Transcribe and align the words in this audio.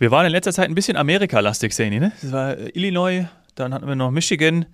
Wir 0.00 0.10
waren 0.10 0.24
in 0.24 0.32
letzter 0.32 0.54
Zeit 0.54 0.66
ein 0.70 0.74
bisschen 0.74 0.96
Amerika-lastig, 0.96 1.74
Sani, 1.74 2.00
ne? 2.00 2.10
Das 2.22 2.32
war 2.32 2.56
äh, 2.56 2.70
Illinois, 2.70 3.26
dann 3.54 3.74
hatten 3.74 3.86
wir 3.86 3.94
noch 3.96 4.10
Michigan 4.10 4.64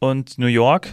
und 0.00 0.38
New 0.38 0.48
York. 0.48 0.92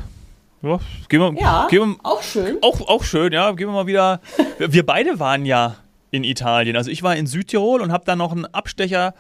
Ja, 0.62 0.80
gehen 1.10 1.20
wir, 1.20 1.42
Ja, 1.42 1.66
gehen 1.72 1.80
wir, 1.82 1.96
auch 2.04 2.22
schön. 2.22 2.60
auch, 2.62 2.88
auch 2.88 3.04
schön, 3.04 3.34
ja. 3.34 3.52
Gehen 3.54 3.68
wir 3.70 3.74
mal 3.74 3.88
wieder. 3.88 4.22
Wir 4.60 4.86
beide 4.86 5.20
waren 5.20 5.44
ja 5.48 5.78
in 6.12 6.24
Italien. 6.24 6.76
Also 6.76 6.92
ich 6.92 7.02
war 7.02 7.16
in 7.16 7.26
Südtirol 7.26 7.82
und 7.82 7.92
habe 7.92 8.06
dann 8.06 8.20
noch 8.20 8.32
einen 8.32 8.46
Abstecher 8.46 9.16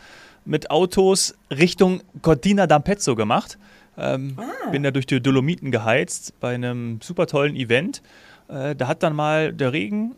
mit 0.45 0.69
Autos 0.69 1.33
Richtung 1.49 2.01
Cortina 2.21 2.65
d'Ampezzo 2.65 3.15
gemacht. 3.15 3.57
Ähm, 3.97 4.37
Bin 4.71 4.83
da 4.83 4.91
durch 4.91 5.07
die 5.07 5.19
Dolomiten 5.19 5.71
geheizt 5.71 6.39
bei 6.39 6.53
einem 6.53 7.01
super 7.01 7.25
tollen 7.25 7.55
Event. 7.55 8.03
Äh, 8.49 8.75
da 8.75 8.87
hat 8.87 9.01
dann 9.01 9.15
mal 9.15 9.51
der 9.51 9.73
Regen 9.73 10.15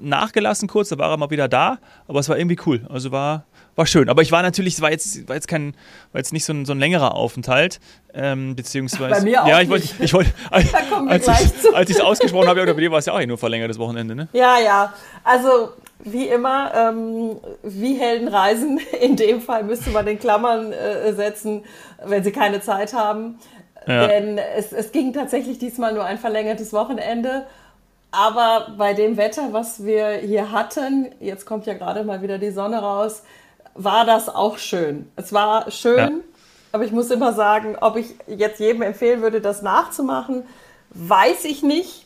nachgelassen 0.00 0.68
kurz, 0.68 0.88
da 0.88 0.98
war 0.98 1.10
er 1.10 1.16
mal 1.16 1.30
wieder 1.30 1.48
da, 1.48 1.78
aber 2.08 2.20
es 2.20 2.28
war 2.28 2.38
irgendwie 2.38 2.58
cool. 2.66 2.86
Also 2.88 3.12
war, 3.12 3.44
war 3.76 3.86
schön. 3.86 4.08
Aber 4.08 4.22
ich 4.22 4.32
war 4.32 4.42
natürlich, 4.42 4.74
es 4.74 4.80
war 4.80 4.90
jetzt, 4.90 5.28
war 5.28 5.36
jetzt 5.36 5.48
kein, 5.48 5.74
war 6.12 6.18
jetzt 6.18 6.32
nicht 6.32 6.44
so 6.44 6.52
ein, 6.52 6.64
so 6.64 6.72
ein 6.72 6.78
längerer 6.78 7.14
Aufenthalt. 7.14 7.80
Ähm, 8.12 8.56
beziehungsweise. 8.56 9.20
Bei 9.20 9.20
mir 9.22 9.42
auch 9.42 9.46
ja, 9.46 9.60
ich 9.60 9.68
wollte, 9.68 9.88
ich 10.02 10.12
wollte, 10.12 10.30
als, 10.50 11.28
als 11.28 11.90
ich 11.90 11.96
es 11.96 12.02
ausgesprochen 12.02 12.48
habe, 12.48 12.60
ja, 12.60 12.72
bei 12.72 12.80
dir 12.80 12.90
war 12.90 12.98
es 12.98 13.06
ja 13.06 13.12
auch 13.12 13.24
nur 13.24 13.38
verlängertes 13.38 13.78
Wochenende, 13.78 14.14
ne? 14.14 14.28
Ja, 14.32 14.58
ja. 14.58 14.92
Also 15.22 15.70
wie 16.00 16.28
immer, 16.28 16.72
ähm, 16.74 17.36
wie 17.62 17.94
Helden 17.94 18.28
reisen. 18.28 18.80
In 19.00 19.16
dem 19.16 19.40
Fall 19.40 19.64
müsste 19.64 19.90
man 19.90 20.06
den 20.06 20.18
Klammern 20.18 20.72
äh, 20.72 21.12
setzen, 21.12 21.64
wenn 22.04 22.24
sie 22.24 22.32
keine 22.32 22.60
Zeit 22.60 22.92
haben. 22.92 23.38
Ja. 23.86 24.06
Denn 24.06 24.38
es, 24.38 24.72
es 24.72 24.92
ging 24.92 25.12
tatsächlich 25.12 25.58
diesmal 25.58 25.94
nur 25.94 26.04
ein 26.04 26.18
verlängertes 26.18 26.72
Wochenende. 26.72 27.46
Aber 28.12 28.74
bei 28.76 28.92
dem 28.94 29.16
Wetter, 29.16 29.52
was 29.52 29.84
wir 29.84 30.08
hier 30.14 30.50
hatten, 30.50 31.10
jetzt 31.20 31.46
kommt 31.46 31.66
ja 31.66 31.74
gerade 31.74 32.02
mal 32.04 32.22
wieder 32.22 32.38
die 32.38 32.50
Sonne 32.50 32.78
raus, 32.80 33.22
war 33.74 34.04
das 34.04 34.28
auch 34.28 34.58
schön. 34.58 35.10
Es 35.16 35.32
war 35.32 35.70
schön, 35.70 35.98
Ja. 35.98 36.10
aber 36.72 36.84
ich 36.84 36.92
muss 36.92 37.10
immer 37.10 37.32
sagen, 37.32 37.76
ob 37.80 37.96
ich 37.96 38.14
jetzt 38.26 38.58
jedem 38.58 38.82
empfehlen 38.82 39.22
würde, 39.22 39.40
das 39.40 39.62
nachzumachen, 39.62 40.42
weiß 40.90 41.44
ich 41.44 41.62
nicht. 41.62 42.04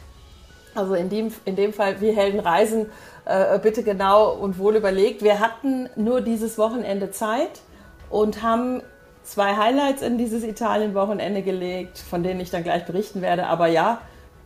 Also 0.75 0.95
in 0.95 1.09
dem, 1.09 1.33
in 1.47 1.56
dem 1.56 1.73
Fall, 1.73 2.01
wie 2.01 2.11
Helden 2.11 2.41
reisen, 2.41 2.91
äh, 3.25 3.59
bitte 3.61 3.83
genau 3.83 4.33
und 4.33 4.59
wohl 4.59 4.77
überlegt. 4.77 5.23
Wir 5.23 5.41
hatten 5.41 5.89
nur 5.97 6.20
dieses 6.20 6.59
Wochenende 6.59 7.11
Zeit 7.12 7.62
und 8.11 8.42
haben 8.42 8.83
zwei 9.23 9.57
Highlights 9.57 10.03
in 10.03 10.19
dieses 10.19 10.45
Italien-Wochenende 10.45 11.41
gelegt, 11.42 11.98
von 11.98 12.23
denen 12.23 12.41
ich 12.41 12.51
dann 12.51 12.62
gleich 12.62 12.84
berichten 12.84 13.23
werde. 13.23 13.47
Aber 13.47 13.69
ja, 13.69 14.01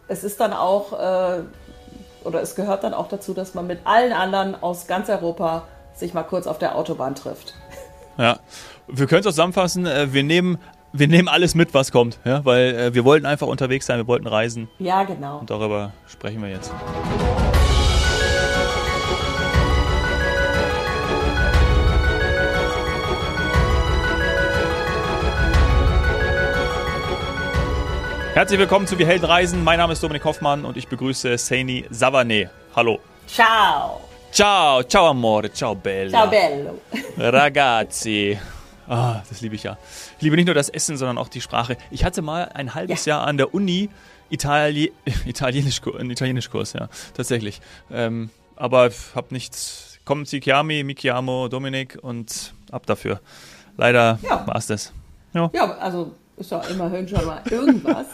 es 0.09 0.25
ist 0.25 0.41
dann 0.41 0.53
auch, 0.53 0.93
äh, 0.93 1.43
oder 2.25 2.43
es 2.43 2.55
gehört 2.55 2.83
dann 2.85 2.95
auch 2.95 3.09
dazu, 3.09 3.35
dass 3.35 3.55
man 3.55 3.67
mit 3.67 3.81
allen 3.85 4.13
anderen 4.13 4.61
aus 4.61 4.87
ganz 4.87 5.09
Europa 5.09 5.65
sich 5.95 6.15
mal 6.15 6.23
kurz 6.25 6.47
auf 6.47 6.59
der 6.59 6.77
Autobahn 6.77 7.15
trifft. 7.15 7.55
Ja. 8.17 8.39
Wir 8.89 9.07
können 9.07 9.21
es 9.21 9.27
auch 9.27 9.31
zusammenfassen, 9.31 9.87
äh, 9.87 10.13
wir 10.13 10.23
nehmen, 10.25 10.59
wir 10.93 11.09
nehmen 11.09 11.29
alles 11.29 11.55
mit, 11.55 11.75
was 11.75 11.93
kommt, 11.93 12.19
ja, 12.25 12.45
weil 12.45 12.75
äh, 12.75 12.95
wir 12.95 13.05
wollten 13.05 13.27
einfach 13.27 13.47
unterwegs 13.47 13.87
sein, 13.87 13.99
wir 13.99 14.07
wollten 14.07 14.27
reisen 14.27 14.69
Ja, 14.79 15.05
genau. 15.05 15.39
und 15.39 15.51
darüber 15.51 15.93
sprechen 16.07 16.43
wir 16.43 16.49
jetzt. 16.49 16.73
Herzlich 28.39 28.61
willkommen 28.61 28.87
zu 28.87 28.97
Wir 28.97 29.07
Helden 29.09 29.25
Reisen. 29.25 29.65
Mein 29.65 29.79
Name 29.79 29.95
ist 29.95 30.01
Dominik 30.01 30.25
Hoffmann 30.25 30.65
und 30.65 30.77
ich 30.77 30.87
begrüße 30.87 31.37
Saini 31.39 31.87
Savane. 31.91 32.49
Hallo. 32.77 33.01
Ciao. 33.27 34.01
Ciao, 34.31 34.81
ciao 34.85 35.09
amore, 35.09 35.53
ciao 35.53 35.75
bella. 35.75 36.11
Ciao 36.11 36.31
bello. 36.31 36.81
Ragazzi. 37.19 38.39
Ah, 38.87 39.23
das 39.29 39.41
liebe 39.41 39.57
ich 39.57 39.65
ja. 39.65 39.77
Ich 40.19 40.23
liebe 40.23 40.37
nicht 40.37 40.45
nur 40.47 40.55
das 40.55 40.69
Essen, 40.69 40.97
sondern 40.97 41.19
auch 41.19 41.27
die 41.27 41.41
Sprache. 41.41 41.77
Ich 41.91 42.05
hatte 42.05 42.23
mal 42.23 42.45
ein 42.55 42.77
halbes 42.77 43.07
Jahr 43.07 43.27
an 43.27 43.39
der 43.39 43.53
Uni 43.53 43.91
Itali 44.31 44.93
Italienisch, 45.27 45.81
einen 45.99 46.13
Italienischkurs, 46.13 46.75
ja, 46.75 46.89
tatsächlich. 47.15 47.61
Ähm, 47.91 48.31
aber 48.55 48.91
habe 49.17 49.27
nichts. 49.31 49.99
Kommen 50.05 50.27
Sie 50.27 50.39
chiami, 50.39 50.85
mi 50.85 50.95
chiamo 50.95 51.49
Dominik 51.49 51.99
und 52.03 52.55
ab 52.71 52.87
dafür. 52.87 53.21
Leider 53.77 54.21
Ja. 54.23 54.47
war 54.47 54.55
es 54.55 54.69
das. 54.69 54.93
Ja, 55.35 55.51
also 55.81 56.13
ist 56.37 56.53
doch 56.53 56.71
immerhin 56.71 57.09
schon 57.09 57.27
mal 57.27 57.43
irgendwas. 57.51 58.07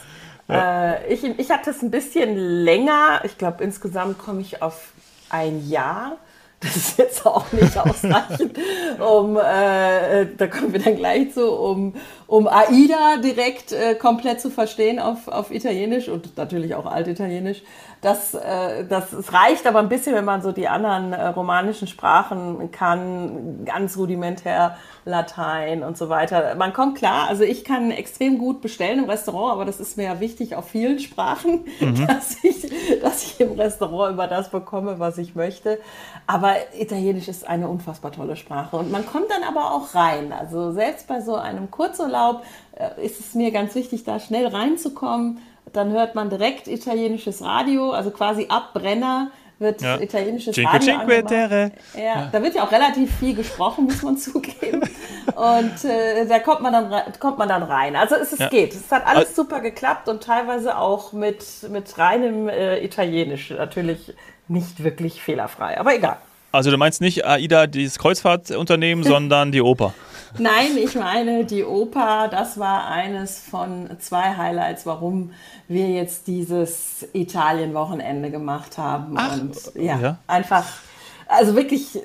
Äh, 0.49 1.13
ich, 1.13 1.25
ich 1.25 1.51
hatte 1.51 1.71
es 1.71 1.83
ein 1.83 1.91
bisschen 1.91 2.37
länger. 2.37 3.21
Ich 3.25 3.39
glaube, 3.39 3.63
insgesamt 3.65 4.19
komme 4.19 4.41
ich 4.41 4.63
auf 4.63 4.93
ein 5.31 5.69
Jahr. 5.69 6.17
Das 6.65 6.77
ist 6.77 6.99
jetzt 6.99 7.27
auch 7.27 7.53
nicht 7.53 7.77
ausreichend, 7.77 8.59
um, 8.99 9.37
äh, 9.37 10.27
da 10.37 10.47
kommen 10.47 10.73
wir 10.73 10.81
dann 10.81 10.97
gleich 10.97 11.35
zu, 11.35 11.51
um, 11.51 11.95
um 12.27 12.49
AIDA 12.49 13.19
direkt 13.23 13.73
äh, 13.73 13.95
komplett 13.95 14.41
zu 14.41 14.51
verstehen 14.51 14.99
auf, 14.99 15.29
auf 15.29 15.51
Italienisch 15.51 16.09
und 16.09 16.37
natürlich 16.37 16.75
auch 16.75 16.87
Altitalienisch. 16.87 17.63
Das, 18.01 18.35
äh, 18.35 18.85
das 18.89 19.13
es 19.13 19.33
reicht 19.33 19.67
aber 19.67 19.79
ein 19.79 19.89
bisschen, 19.89 20.15
wenn 20.15 20.25
man 20.25 20.43
so 20.43 20.53
die 20.53 20.69
anderen 20.69 21.13
äh, 21.13 21.27
romanischen 21.29 21.89
Sprachen 21.89 22.71
kann, 22.71 23.65
ganz 23.65 23.97
rudimentär 23.97 24.77
Latein 25.07 25.83
und 25.83 25.99
so 25.99 26.09
weiter. 26.09 26.55
Man 26.55 26.73
kommt 26.73 26.99
klar, 26.99 27.29
also 27.29 27.45
ich 27.45 27.65
kann 27.65 27.91
extrem 27.91 28.39
gut 28.39 28.61
bestellen 28.63 29.01
im 29.01 29.11
Restaurant, 29.11 29.53
aber 29.53 29.65
das 29.65 29.81
ist 29.81 29.97
mir 29.97 30.05
ja 30.05 30.21
wichtig 30.21 30.57
auf 30.57 30.69
vielen 30.69 30.99
Sprachen, 30.99 31.65
dass, 32.07 32.43
ich, 32.43 32.71
dass 33.03 33.25
ich 33.25 33.41
im 33.41 33.53
Restaurant 33.53 34.15
über 34.15 34.27
das 34.27 34.51
bekomme, 34.51 34.99
was 34.99 35.19
ich 35.19 35.35
möchte. 35.35 35.79
Aber 36.27 36.54
Italienisch 36.79 37.29
ist 37.29 37.47
eine 37.47 37.69
unfassbar 37.69 38.13
tolle 38.13 38.37
Sprache 38.37 38.77
und 38.77 38.91
man 38.91 39.07
kommt 39.07 39.31
dann 39.31 39.43
aber 39.43 39.73
auch 39.73 39.95
rein. 39.95 40.33
Also 40.33 40.73
selbst 40.73 41.07
bei 41.09 41.21
so 41.21 41.35
einem 41.37 41.71
Kurzurlaub 41.71 42.43
äh, 42.77 43.05
ist 43.05 43.21
es 43.21 43.35
mir 43.35 43.51
ganz 43.51 43.75
wichtig, 43.75 44.05
da 44.05 44.19
schnell 44.21 44.47
reinzukommen. 44.47 45.39
Dann 45.73 45.91
hört 45.93 46.15
man 46.15 46.31
direkt 46.31 46.69
italienisches 46.69 47.43
Radio, 47.43 47.91
also 47.93 48.11
quasi 48.11 48.47
ab 48.49 48.75
Brenner 48.75 49.31
wird 49.61 49.83
Ja. 49.83 49.99
italienisches 50.01 50.55
Cinque 50.55 50.73
Radio 50.75 50.99
Cinque. 50.99 51.25
Terre. 51.27 51.73
Ja, 51.97 52.29
da 52.33 52.43
wird 52.43 52.55
ja 52.57 52.65
auch 52.65 52.73
relativ 52.73 53.15
viel 53.19 53.35
gesprochen, 53.35 53.85
muss 53.85 54.03
man 54.03 54.17
zugeben. 54.19 54.83
Und 55.35 55.85
äh, 55.85 56.27
da 56.27 56.39
kommt 56.41 56.61
man, 56.61 56.73
dann, 56.73 56.93
kommt 57.21 57.39
man 57.39 57.49
dann 57.49 57.63
rein. 57.63 57.95
Also 57.97 58.17
es, 58.17 58.33
es 58.33 58.41
Ja. 58.41 58.49
geht. 58.49 58.75
Es 58.75 58.91
hat 58.91 59.07
alles 59.07 59.29
Al- 59.29 59.35
super 59.35 59.61
geklappt 59.61 60.09
und 60.09 60.23
teilweise 60.23 60.77
auch 60.77 61.13
mit, 61.13 61.45
mit 61.71 61.97
reinem 61.99 62.49
äh, 62.49 62.79
Italienisch. 62.85 63.51
Natürlich 63.51 64.13
nicht 64.49 64.83
wirklich 64.85 65.23
fehlerfrei, 65.23 65.79
aber 65.81 65.95
egal. 65.95 66.19
Also 66.55 66.71
du 66.71 66.77
meinst 66.77 67.01
nicht 67.01 67.27
AIDA, 67.27 67.67
dieses 67.67 67.99
Kreuzfahrtunternehmen, 67.99 69.03
sondern 69.13 69.51
die 69.51 69.61
Oper. 69.61 69.93
Nein, 70.39 70.77
ich 70.77 70.95
meine, 70.95 71.45
die 71.45 71.65
Oper, 71.65 72.29
das 72.31 72.59
war 72.61 72.87
eines 72.87 73.41
von 73.41 73.91
zwei 73.99 74.37
Highlights, 74.37 74.87
warum 74.87 75.33
wir 75.67 75.89
jetzt 75.89 76.29
dieses 76.29 77.09
Italien-Wochenende 77.13 78.31
gemacht 78.31 78.79
haben. 78.79 79.15
Ach, 79.17 79.41
und 79.41 79.57
ja, 79.75 79.99
ja. 79.99 80.19
einfach, 80.29 80.65
also 81.27 81.57
wirklich 81.57 81.99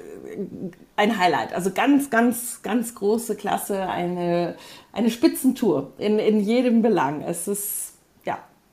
ein 0.96 1.20
Highlight. 1.20 1.54
Also 1.54 1.70
ganz, 1.70 2.10
ganz, 2.10 2.64
ganz 2.64 2.96
große 2.96 3.36
Klasse, 3.36 3.88
eine, 3.88 4.56
eine 4.94 5.12
Spitzentour 5.12 5.94
in, 6.00 6.18
in 6.18 6.40
jedem 6.40 6.82
Belang. 6.82 7.22
Es 7.22 7.48
ist, 7.48 7.99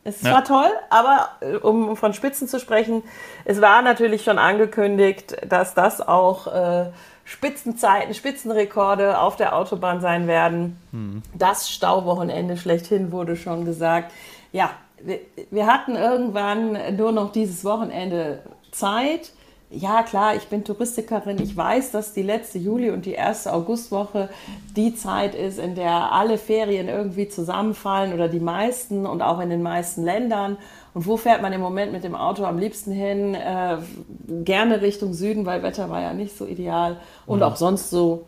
es 0.07 0.23
Ja. 0.23 0.33
war 0.35 0.45
toll, 0.45 0.71
aber 0.89 1.29
äh, 1.41 1.57
um 1.57 1.97
von 1.97 2.15
Spitzen 2.15 2.49
zu 2.49 2.61
sprechen, 2.61 3.03
es 3.45 3.61
war 3.61 3.83
natürlich 3.83 4.23
schon 4.25 4.39
angekündigt, 4.39 5.37
dass 5.49 5.75
das 5.75 6.07
auch 6.07 6.47
äh, 6.47 6.87
Spitzenzeiten, 7.25 8.15
Spitzenrekorde 8.15 9.19
auf 9.19 9.35
der 9.37 9.57
Autobahn 9.57 10.01
sein 10.01 10.29
werden. 10.29 10.79
Das 11.35 11.69
Stauwochenende 11.69 12.57
schlechthin 12.57 13.11
wurde 13.11 13.35
schon 13.37 13.65
gesagt. 13.65 14.13
Ja, 14.53 14.71
wir, 15.03 15.19
wir 15.51 15.67
hatten 15.67 15.97
irgendwann 15.97 16.79
nur 16.97 17.11
noch 17.11 17.33
dieses 17.33 17.65
Wochenende 17.65 18.39
Zeit. 18.71 19.33
Ja, 19.71 20.05
klar, 20.05 20.37
ich 20.37 20.47
bin 20.47 20.63
Touristikerin. 20.63 21.41
Ich 21.43 21.57
weiß, 21.57 21.91
dass 21.91 22.13
die 22.13 22.23
letzte 22.23 22.59
Juli- 22.59 22.91
und 22.91 23.05
die 23.05 23.15
erste 23.15 23.53
Augustwoche 23.53 24.29
die 24.77 24.95
Zeit 24.95 25.35
ist, 25.35 25.59
in 25.59 25.75
der 25.75 26.13
alle 26.13 26.39
Ferien 26.39 26.89
irgendwie 26.89 27.29
zusammenfallen 27.29 28.15
oder 28.15 28.29
die 28.29 28.39
meisten 28.39 29.07
und 29.07 29.23
auch 29.23 29.41
in 29.41 29.51
den 29.51 29.63
meisten 29.63 30.05
Ländern. 30.05 30.57
Und 30.95 31.07
wo 31.07 31.17
fährt 31.17 31.43
man 31.43 31.53
im 31.53 31.61
Moment 31.61 31.93
mit 31.93 32.05
dem 32.05 32.15
Auto 32.15 32.45
am 32.45 32.59
liebsten 32.59 32.93
hin? 32.93 33.35
Äh, 33.35 33.79
gerne 34.45 34.83
Richtung 34.83 35.15
Süden, 35.15 35.47
weil 35.47 35.65
Wetter 35.65 35.91
war 35.91 36.01
ja 36.01 36.13
nicht 36.15 36.39
so 36.39 36.47
ideal. 36.47 36.99
Und 37.27 37.43
auch 37.43 37.57
sonst 37.57 37.91
so 37.91 38.25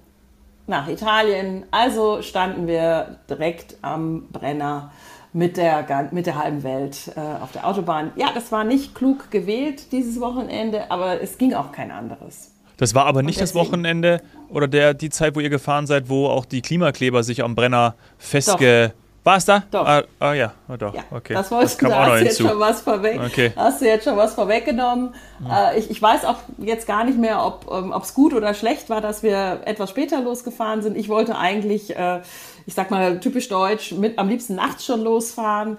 nach 0.67 0.89
Italien. 0.89 1.65
Also 1.71 2.21
standen 2.21 2.67
wir 2.67 3.19
direkt 3.31 3.77
am 3.81 4.29
Brenner 4.33 4.91
mit 5.33 5.57
der, 5.57 6.09
mit 6.13 6.27
der 6.27 6.37
halben 6.37 6.63
Welt 6.63 7.13
äh, 7.17 7.21
auf 7.21 7.53
der 7.53 7.67
Autobahn. 7.67 8.13
Ja, 8.17 8.29
das 8.35 8.51
war 8.53 8.65
nicht 8.65 8.95
klug 8.95 9.31
gewählt 9.31 9.93
dieses 9.93 10.21
Wochenende, 10.21 10.91
aber 10.91 11.21
es 11.21 11.39
ging 11.39 11.55
auch 11.55 11.73
kein 11.73 11.91
anderes. 11.91 12.53
Das 12.77 12.95
war 12.95 13.07
aber 13.07 13.23
nicht 13.23 13.41
das 13.41 13.55
Wochenende 13.55 14.23
oder 14.49 14.69
der, 14.69 14.95
die 14.95 15.11
Zeit, 15.11 15.35
wo 15.35 15.41
ihr 15.41 15.51
gefahren 15.51 15.87
seid, 15.87 16.09
wo 16.09 16.27
auch 16.29 16.45
die 16.45 16.63
Klimakleber 16.63 17.23
sich 17.23 17.43
am 17.43 17.55
Brenner 17.55 17.95
festge... 18.19 18.93
War 19.29 19.37
es 19.37 19.45
da? 19.45 19.63
Doch. 19.71 19.87
Ah, 19.87 20.05
ah 20.21 20.33
ja, 20.33 20.55
oh, 20.71 20.77
doch. 20.79 20.95
Ja, 20.95 21.03
okay. 21.11 21.35
das 21.35 21.51
wolltest 21.51 21.83
du, 21.83 21.85
kam 21.85 21.91
da 21.91 22.01
auch 22.01 22.07
noch 22.07 22.13
hast 22.13 22.21
du 22.21 22.25
jetzt 22.25 22.37
hinzu. 22.39 22.51
schon 22.51 22.61
was 22.61 22.81
vorweg. 22.81 23.21
Okay. 23.27 23.53
Hast 23.55 23.83
du 23.83 23.85
jetzt 23.85 24.05
schon 24.05 24.17
was 24.17 24.33
vorweggenommen. 24.33 25.15
Äh, 25.47 25.79
ich, 25.79 25.91
ich 25.91 26.01
weiß 26.01 26.25
auch 26.25 26.37
jetzt 26.57 26.87
gar 26.87 27.05
nicht 27.05 27.19
mehr, 27.19 27.45
ob 27.45 28.03
es 28.03 28.15
gut 28.15 28.33
oder 28.33 28.55
schlecht 28.55 28.89
war, 28.89 29.03
dass 29.03 29.23
wir 29.23 29.61
etwas 29.67 29.91
später 29.91 30.23
losgefahren 30.23 30.81
sind. 30.81 30.97
Ich 30.97 31.11
wollte 31.11 31.37
eigentlich, 31.37 31.95
äh, 31.95 32.23
ich 32.65 32.73
sag 32.73 32.91
mal 32.91 33.21
typisch 33.21 33.51
deutsch, 33.51 33.93
mit 33.93 34.19
am 34.19 34.31
liebsten 34.31 34.55
nachts 34.55 34.87
schon 34.87 35.03
losfahren. 35.03 35.77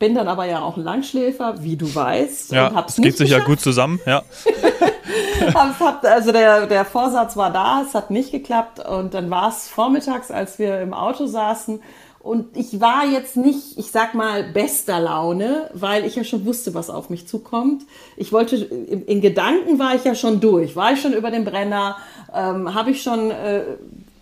Bin 0.00 0.16
dann 0.16 0.26
aber 0.26 0.46
ja 0.46 0.60
auch 0.60 0.76
ein 0.76 0.82
Langschläfer, 0.82 1.62
wie 1.62 1.76
du 1.76 1.94
weißt. 1.94 2.50
Ja, 2.50 2.70
und 2.70 2.74
hab's 2.74 2.98
es 2.98 3.04
geht 3.04 3.16
sich 3.16 3.30
ja 3.30 3.38
gut 3.38 3.60
zusammen, 3.60 4.00
ja. 4.04 4.24
Also 6.02 6.32
der, 6.32 6.66
der 6.66 6.84
Vorsatz 6.84 7.36
war 7.36 7.50
da, 7.50 7.82
es 7.86 7.94
hat 7.94 8.10
nicht 8.10 8.30
geklappt 8.30 8.84
und 8.86 9.14
dann 9.14 9.30
war 9.30 9.48
es 9.48 9.68
vormittags, 9.68 10.30
als 10.30 10.58
wir 10.58 10.80
im 10.80 10.92
Auto 10.92 11.26
saßen 11.26 11.80
und 12.22 12.54
ich 12.54 12.80
war 12.80 13.06
jetzt 13.06 13.36
nicht, 13.36 13.78
ich 13.78 13.90
sag 13.90 14.14
mal, 14.14 14.44
bester 14.44 15.00
Laune, 15.00 15.70
weil 15.72 16.04
ich 16.04 16.16
ja 16.16 16.24
schon 16.24 16.44
wusste, 16.44 16.74
was 16.74 16.90
auf 16.90 17.08
mich 17.08 17.26
zukommt. 17.26 17.82
Ich 18.16 18.30
wollte, 18.30 18.56
in, 18.56 19.06
in 19.06 19.20
Gedanken 19.22 19.78
war 19.78 19.94
ich 19.94 20.04
ja 20.04 20.14
schon 20.14 20.38
durch, 20.38 20.76
war 20.76 20.92
ich 20.92 21.00
schon 21.00 21.14
über 21.14 21.30
den 21.30 21.46
Brenner, 21.46 21.96
ähm, 22.34 22.74
habe 22.74 22.90
ich 22.90 23.02
schon 23.02 23.30
äh, 23.30 23.62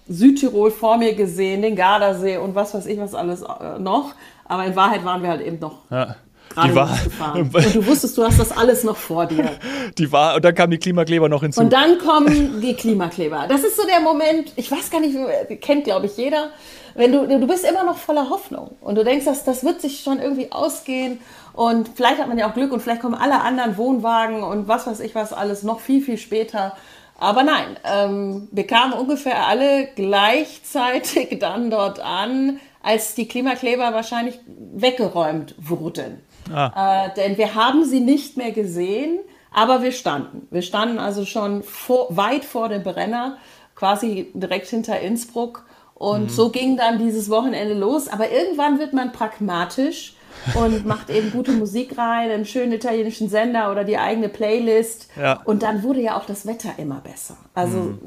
Südtirol 0.08 0.70
vor 0.70 0.96
mir 0.96 1.14
gesehen, 1.14 1.62
den 1.62 1.74
Gardasee 1.74 2.38
und 2.38 2.54
was 2.54 2.72
weiß 2.72 2.86
ich 2.86 2.98
was 3.00 3.14
alles 3.14 3.42
äh, 3.42 3.80
noch, 3.80 4.14
aber 4.44 4.64
in 4.64 4.76
Wahrheit 4.76 5.04
waren 5.04 5.22
wir 5.22 5.30
halt 5.30 5.42
eben 5.42 5.58
noch 5.58 5.80
ja. 5.90 6.14
Gerade 6.48 6.68
Die 6.68 6.74
war. 6.74 7.34
Und 7.34 7.54
du 7.54 7.86
wusstest, 7.86 8.16
du 8.16 8.24
hast 8.24 8.38
das 8.38 8.56
alles 8.56 8.84
noch 8.84 8.96
vor 8.96 9.26
dir. 9.26 9.50
die 9.98 10.10
war, 10.12 10.36
und 10.36 10.44
dann 10.44 10.54
kamen 10.54 10.70
die 10.70 10.78
Klimakleber 10.78 11.28
noch 11.28 11.42
hinzu. 11.42 11.60
Und 11.60 11.72
dann 11.72 11.98
kommen 11.98 12.60
die 12.60 12.74
Klimakleber. 12.74 13.46
Das 13.48 13.62
ist 13.64 13.76
so 13.76 13.86
der 13.86 14.00
Moment, 14.00 14.52
ich 14.56 14.70
weiß 14.70 14.90
gar 14.90 15.00
nicht, 15.00 15.16
kennt 15.60 15.84
glaube 15.84 16.06
ich 16.06 16.16
jeder. 16.16 16.50
Wenn 16.94 17.12
du, 17.12 17.26
du 17.26 17.46
bist 17.46 17.64
immer 17.64 17.84
noch 17.84 17.96
voller 17.96 18.28
Hoffnung 18.28 18.76
und 18.80 18.96
du 18.96 19.04
denkst, 19.04 19.24
das, 19.24 19.44
das 19.44 19.64
wird 19.64 19.80
sich 19.80 20.00
schon 20.00 20.18
irgendwie 20.20 20.50
ausgehen 20.50 21.20
und 21.52 21.90
vielleicht 21.94 22.18
hat 22.18 22.28
man 22.28 22.38
ja 22.38 22.48
auch 22.48 22.54
Glück 22.54 22.72
und 22.72 22.80
vielleicht 22.80 23.02
kommen 23.02 23.14
alle 23.14 23.40
anderen 23.40 23.76
Wohnwagen 23.76 24.42
und 24.42 24.68
was 24.68 24.86
weiß 24.86 25.00
ich 25.00 25.14
was 25.14 25.32
alles 25.32 25.62
noch 25.62 25.80
viel, 25.80 26.02
viel 26.02 26.18
später. 26.18 26.76
Aber 27.18 27.42
nein, 27.42 27.76
ähm, 27.84 28.48
wir 28.52 28.66
kamen 28.66 28.92
ungefähr 28.92 29.46
alle 29.46 29.88
gleichzeitig 29.96 31.38
dann 31.40 31.70
dort 31.70 32.00
an, 32.00 32.60
als 32.80 33.14
die 33.14 33.26
Klimakleber 33.26 33.92
wahrscheinlich 33.92 34.38
weggeräumt 34.46 35.54
wurden. 35.58 36.22
Äh, 36.52 37.14
denn 37.16 37.36
wir 37.38 37.54
haben 37.54 37.84
sie 37.84 38.00
nicht 38.00 38.36
mehr 38.36 38.52
gesehen, 38.52 39.18
aber 39.52 39.82
wir 39.82 39.92
standen. 39.92 40.46
Wir 40.50 40.62
standen 40.62 40.98
also 40.98 41.24
schon 41.24 41.62
vor, 41.62 42.08
weit 42.10 42.44
vor 42.44 42.68
dem 42.68 42.82
Brenner, 42.82 43.38
quasi 43.74 44.30
direkt 44.34 44.68
hinter 44.68 45.00
Innsbruck. 45.00 45.64
Und 45.94 46.30
so 46.30 46.50
ging 46.50 46.76
dann 46.76 46.98
dieses 46.98 47.28
Wochenende 47.28 47.74
los. 47.74 48.08
Aber 48.08 48.30
irgendwann 48.30 48.78
wird 48.78 48.92
man 48.92 49.10
pragmatisch 49.12 50.14
und 50.54 50.86
macht 50.86 51.10
eben 51.10 51.32
gute 51.32 51.52
Musik 51.52 51.98
rein, 51.98 52.30
einen 52.30 52.44
schönen 52.44 52.72
italienischen 52.72 53.28
Sender 53.28 53.70
oder 53.72 53.84
die 53.84 53.98
eigene 53.98 54.28
Playlist. 54.28 55.08
Ja. 55.20 55.40
Und 55.44 55.62
dann 55.62 55.82
wurde 55.82 56.00
ja 56.00 56.16
auch 56.16 56.24
das 56.24 56.46
Wetter 56.46 56.70
immer 56.76 57.00
besser. 57.00 57.36
Also 57.54 57.98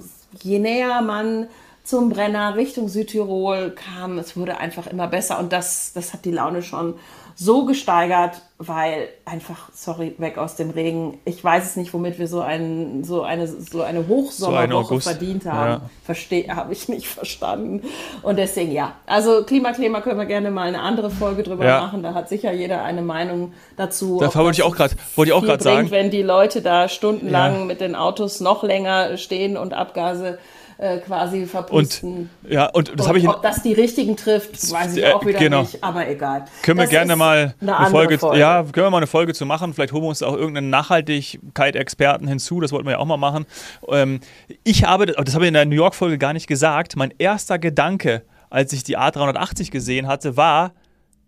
je 0.41 0.59
näher 0.59 1.01
man 1.01 1.47
zum 1.83 2.09
Brenner 2.09 2.55
Richtung 2.55 2.87
Südtirol 2.87 3.71
kam, 3.71 4.17
es 4.19 4.37
wurde 4.37 4.57
einfach 4.57 4.87
immer 4.87 5.07
besser. 5.07 5.39
Und 5.39 5.51
das, 5.51 5.91
das 5.93 6.13
hat 6.13 6.25
die 6.25 6.31
Laune 6.31 6.61
schon 6.61 6.95
so 7.35 7.65
gesteigert, 7.65 8.41
weil 8.57 9.09
einfach, 9.25 9.69
sorry, 9.73 10.13
weg 10.19 10.37
aus 10.37 10.55
dem 10.55 10.69
Regen. 10.69 11.19
Ich 11.25 11.43
weiß 11.43 11.65
es 11.65 11.75
nicht, 11.75 11.93
womit 11.93 12.19
wir 12.19 12.27
so, 12.27 12.41
ein, 12.41 13.03
so 13.03 13.23
eine, 13.23 13.47
so 13.47 13.81
eine 13.81 14.07
Hochsommerwoche 14.07 14.75
August. 14.75 15.07
verdient 15.07 15.45
haben. 15.45 15.69
Ja. 15.71 15.89
Verstehe, 16.03 16.47
habe 16.55 16.71
ich 16.73 16.87
nicht 16.89 17.07
verstanden. 17.07 17.81
Und 18.21 18.37
deswegen 18.37 18.71
ja. 18.71 18.93
Also 19.07 19.43
Klimaklima 19.43 20.01
können 20.01 20.19
wir 20.19 20.25
gerne 20.27 20.51
mal 20.51 20.67
eine 20.67 20.81
andere 20.81 21.09
Folge 21.09 21.43
drüber 21.43 21.65
Ja. 21.65 21.81
machen. 21.81 22.03
Da 22.03 22.13
hat 22.13 22.29
sicher 22.29 22.51
jeder 22.53 22.83
eine 22.83 23.01
Meinung 23.01 23.53
dazu. 23.77 24.19
Da 24.19 24.33
wollte 24.35 24.61
ich 24.61 24.63
auch 24.63 24.75
grad- 24.75 24.95
wollte 25.15 25.31
ich 25.31 25.33
auch 25.35 25.41
bringt, 25.43 25.61
sagen. 25.63 25.91
Wenn 25.91 26.11
die 26.11 26.21
Leute 26.23 26.61
da 26.61 26.87
stundenlang 26.87 27.59
Ja. 27.59 27.65
mit 27.65 27.81
den 27.81 27.95
Autos 27.95 28.39
noch 28.41 28.63
länger 28.63 29.17
stehen 29.17 29.57
und 29.57 29.73
Abgase 29.73 30.37
äh, 30.81 30.97
quasi 30.97 31.41
und 31.41 31.47
verpusten. 31.47 32.29
ja, 32.49 32.65
und 32.65 32.87
das 32.87 33.01
Und 33.01 33.07
habe 33.07 33.19
ich 33.19 33.29
ob 33.29 33.43
das 33.43 33.61
die 33.61 33.73
richtigen 33.73 34.17
trifft, 34.17 34.71
weiß 34.71 34.97
ich 34.97 35.03
äh, 35.03 35.13
auch 35.13 35.23
wieder 35.23 35.37
genau. 35.37 35.61
nicht, 35.61 35.83
aber 35.83 36.07
egal. 36.09 36.45
Können 36.63 36.79
wir 36.79 36.85
Das 36.85 36.89
gerne 36.89 37.13
ist 37.13 37.19
mal 37.19 37.53
eine, 37.61 37.77
andere 37.77 38.17
Folge, 38.17 38.39
ja, 38.39 38.63
können 38.63 38.87
wir 38.87 38.89
mal 38.89 38.97
eine 38.97 39.07
Folge 39.07 39.35
zu 39.35 39.45
machen. 39.45 39.75
Vielleicht 39.75 39.93
holen 39.93 40.03
wir 40.03 40.09
uns 40.09 40.23
auch 40.23 40.35
irgendeinen 40.35 40.71
Nachhaltigkeit-Experten 40.71 42.27
hinzu. 42.27 42.59
Das 42.61 42.71
wollten 42.71 42.87
wir 42.87 42.93
ja 42.93 42.97
auch 42.97 43.05
mal 43.05 43.17
machen. 43.17 43.45
Ähm, 43.89 44.21
ich 44.63 44.83
habe, 44.83 45.05
das 45.05 45.35
habe 45.35 45.45
ich 45.45 45.49
in 45.49 45.53
der 45.53 45.65
New 45.65 45.75
York-Folge 45.75 46.17
gar 46.17 46.33
nicht 46.33 46.47
gesagt. 46.47 46.95
Mein 46.95 47.13
erster 47.19 47.59
Gedanke, 47.59 48.23
als 48.49 48.73
ich 48.73 48.83
die 48.83 48.97
A380 48.97 49.69
gesehen 49.69 50.07
hatte, 50.07 50.35
war: 50.35 50.71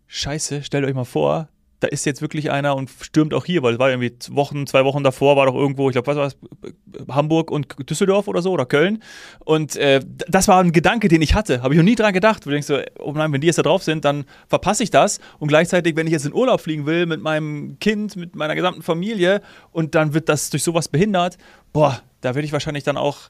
Scheiße, 0.07 0.63
stellt 0.63 0.83
euch 0.83 0.95
mal 0.95 1.05
vor, 1.05 1.47
da 1.83 1.89
ist 1.89 2.05
jetzt 2.05 2.21
wirklich 2.21 2.49
einer 2.49 2.75
und 2.77 2.89
stürmt 3.01 3.33
auch 3.33 3.43
hier, 3.43 3.61
weil 3.61 3.73
es 3.73 3.79
war 3.79 3.89
irgendwie 3.89 4.13
Wochen, 4.31 4.65
zwei 4.65 4.85
Wochen 4.85 5.03
davor, 5.03 5.35
war 5.35 5.45
doch 5.45 5.55
irgendwo, 5.55 5.89
ich 5.89 5.93
glaube, 5.93 6.07
was 6.07 6.15
war 6.15 6.23
das, 6.23 6.37
Hamburg 7.13 7.51
und 7.51 7.89
Düsseldorf 7.89 8.29
oder 8.29 8.41
so 8.41 8.51
oder 8.51 8.65
Köln. 8.65 9.03
Und 9.43 9.75
äh, 9.75 9.99
das 10.27 10.47
war 10.47 10.63
ein 10.63 10.71
Gedanke, 10.71 11.09
den 11.09 11.21
ich 11.21 11.35
hatte. 11.35 11.61
Habe 11.61 11.73
ich 11.73 11.77
noch 11.77 11.83
nie 11.83 11.95
dran 11.95 12.13
gedacht. 12.13 12.45
Du 12.45 12.49
denkst 12.49 12.67
so, 12.67 12.79
oh 12.99 13.11
nein, 13.11 13.33
wenn 13.33 13.41
die 13.41 13.47
jetzt 13.47 13.57
da 13.57 13.63
drauf 13.63 13.83
sind, 13.83 14.05
dann 14.05 14.23
verpasse 14.47 14.83
ich 14.83 14.91
das. 14.91 15.19
Und 15.39 15.49
gleichzeitig, 15.49 15.97
wenn 15.97 16.07
ich 16.07 16.13
jetzt 16.13 16.25
in 16.25 16.33
Urlaub 16.33 16.61
fliegen 16.61 16.85
will 16.85 17.05
mit 17.05 17.21
meinem 17.21 17.77
Kind, 17.79 18.15
mit 18.15 18.35
meiner 18.35 18.55
gesamten 18.55 18.81
Familie 18.81 19.41
und 19.71 19.93
dann 19.93 20.13
wird 20.13 20.29
das 20.29 20.49
durch 20.49 20.63
sowas 20.63 20.87
behindert, 20.87 21.37
boah, 21.73 22.01
da 22.21 22.33
werde 22.33 22.45
ich 22.45 22.53
wahrscheinlich 22.53 22.85
dann 22.85 22.95
auch. 22.95 23.29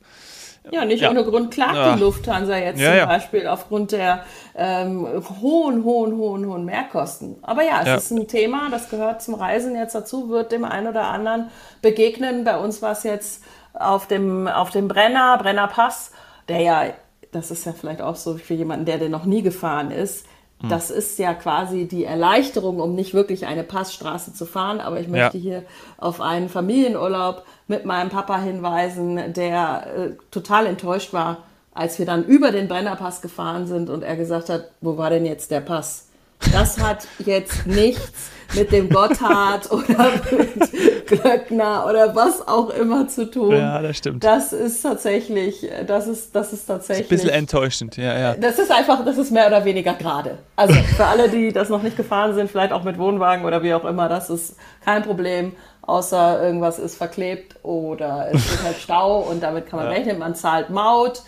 Ja, 0.71 0.85
nicht 0.85 1.01
Ja. 1.01 1.09
ohne 1.11 1.23
Grund 1.23 1.51
klagt 1.51 1.75
Ja. 1.75 1.93
die 1.95 2.01
Lufthansa 2.01 2.55
jetzt 2.57 2.79
Ja, 2.79 2.99
zum. 2.99 3.07
Beispiel 3.09 3.47
aufgrund 3.47 3.91
der 3.91 4.23
ähm, 4.55 5.05
hohen, 5.41 5.83
hohen, 5.83 6.15
hohen, 6.17 6.45
hohen 6.47 6.65
Mehrkosten. 6.65 7.35
Aber 7.41 7.63
ja, 7.63 7.81
es 7.83 8.05
ist 8.05 8.11
ein 8.11 8.27
Thema, 8.27 8.69
das 8.71 8.89
gehört 8.89 9.21
zum 9.21 9.33
Reisen 9.35 9.75
jetzt 9.75 9.93
dazu, 9.95 10.29
wird 10.29 10.51
dem 10.51 10.63
einen 10.63 10.87
oder 10.87 11.07
anderen 11.07 11.49
begegnen. 11.81 12.43
Bei 12.43 12.57
uns 12.57 12.81
war 12.81 12.91
es 12.93 13.03
jetzt 13.03 13.43
auf 13.73 14.07
dem, 14.07 14.47
auf 14.47 14.69
dem 14.71 14.87
Brenner, 14.87 15.37
Brennerpass, 15.37 16.11
der 16.47 16.59
ja, 16.61 16.83
das 17.31 17.51
ist 17.51 17.65
ja 17.65 17.73
vielleicht 17.73 18.01
auch 18.01 18.15
so 18.15 18.37
für 18.37 18.53
jemanden, 18.53 18.85
der 18.85 18.99
den 18.99 19.11
noch 19.11 19.25
nie 19.25 19.41
gefahren 19.41 19.91
ist, 19.91 20.25
Hm. 20.63 20.69
das 20.69 20.89
ist 20.89 21.19
ja 21.19 21.33
quasi 21.33 21.87
die 21.87 22.05
Erleichterung, 22.05 22.79
um 22.79 22.95
nicht 22.95 23.13
wirklich 23.13 23.45
eine 23.45 23.63
Passstraße 23.63 24.33
zu 24.33 24.45
fahren. 24.45 24.79
Aber 24.79 24.99
ich 24.99 25.07
möchte 25.07 25.37
Ja. 25.37 25.41
hier 25.41 25.63
auf 25.97 26.21
einen 26.21 26.49
Familienurlaub 26.49 27.45
mit 27.67 27.85
meinem 27.85 28.09
Papa 28.09 28.39
hinweisen, 28.39 29.33
der 29.33 29.87
äh, 29.95 30.09
total 30.31 30.65
enttäuscht 30.65 31.13
war, 31.13 31.39
als 31.73 31.99
wir 31.99 32.05
dann 32.05 32.23
über 32.23 32.51
den 32.51 32.67
Brennerpass 32.67 33.21
gefahren 33.21 33.67
sind 33.67 33.89
und 33.89 34.03
er 34.03 34.15
gesagt 34.15 34.49
hat, 34.49 34.69
wo 34.81 34.97
war 34.97 35.09
denn 35.09 35.25
jetzt 35.25 35.51
der 35.51 35.61
Pass? 35.61 36.07
Das 36.51 36.79
hat 36.79 37.07
jetzt 37.19 37.65
nichts 37.65 38.31
mit 38.55 38.71
dem 38.71 38.89
Gotthard 38.89 39.71
oder 39.71 40.11
mit 40.31 41.07
Glöckner 41.07 41.85
oder 41.89 42.15
was 42.15 42.47
auch 42.47 42.69
immer 42.69 43.07
zu 43.07 43.29
tun. 43.29 43.55
Ja, 43.55 43.81
das 43.81 43.97
stimmt. 43.97 44.23
Das 44.23 44.53
ist 44.53 44.81
tatsächlich, 44.81 45.67
das 45.87 46.07
ist, 46.07 46.35
das 46.35 46.53
ist 46.53 46.65
tatsächlich. 46.65 47.07
Bisschen 47.07 47.29
enttäuschend, 47.29 47.97
ja, 47.97 48.17
ja. 48.17 48.33
Das 48.35 48.59
ist 48.59 48.71
einfach, 48.71 49.03
das 49.03 49.17
ist 49.17 49.31
mehr 49.31 49.47
oder 49.47 49.65
weniger 49.65 49.93
gerade. 49.93 50.37
Also 50.55 50.73
für 50.73 51.05
alle, 51.05 51.29
die 51.29 51.51
das 51.51 51.69
noch 51.69 51.81
nicht 51.81 51.97
gefahren 51.97 52.33
sind, 52.35 52.51
vielleicht 52.51 52.73
auch 52.73 52.83
mit 52.83 52.97
Wohnwagen 52.97 53.45
oder 53.45 53.63
wie 53.63 53.73
auch 53.73 53.85
immer, 53.85 54.09
das 54.09 54.29
ist 54.29 54.55
kein 54.83 55.03
Problem. 55.03 55.53
Außer 55.81 56.41
irgendwas 56.41 56.79
ist 56.79 56.95
verklebt 56.95 57.57
oder 57.63 58.29
es 58.31 58.49
wird 58.49 58.63
halt 58.63 58.77
Stau 58.77 59.19
und 59.19 59.43
damit 59.43 59.67
kann 59.67 59.79
man 59.79 59.89
rechnen, 59.89 60.17
man 60.17 60.33
zahlt 60.33 60.69
Maut. 60.69 61.23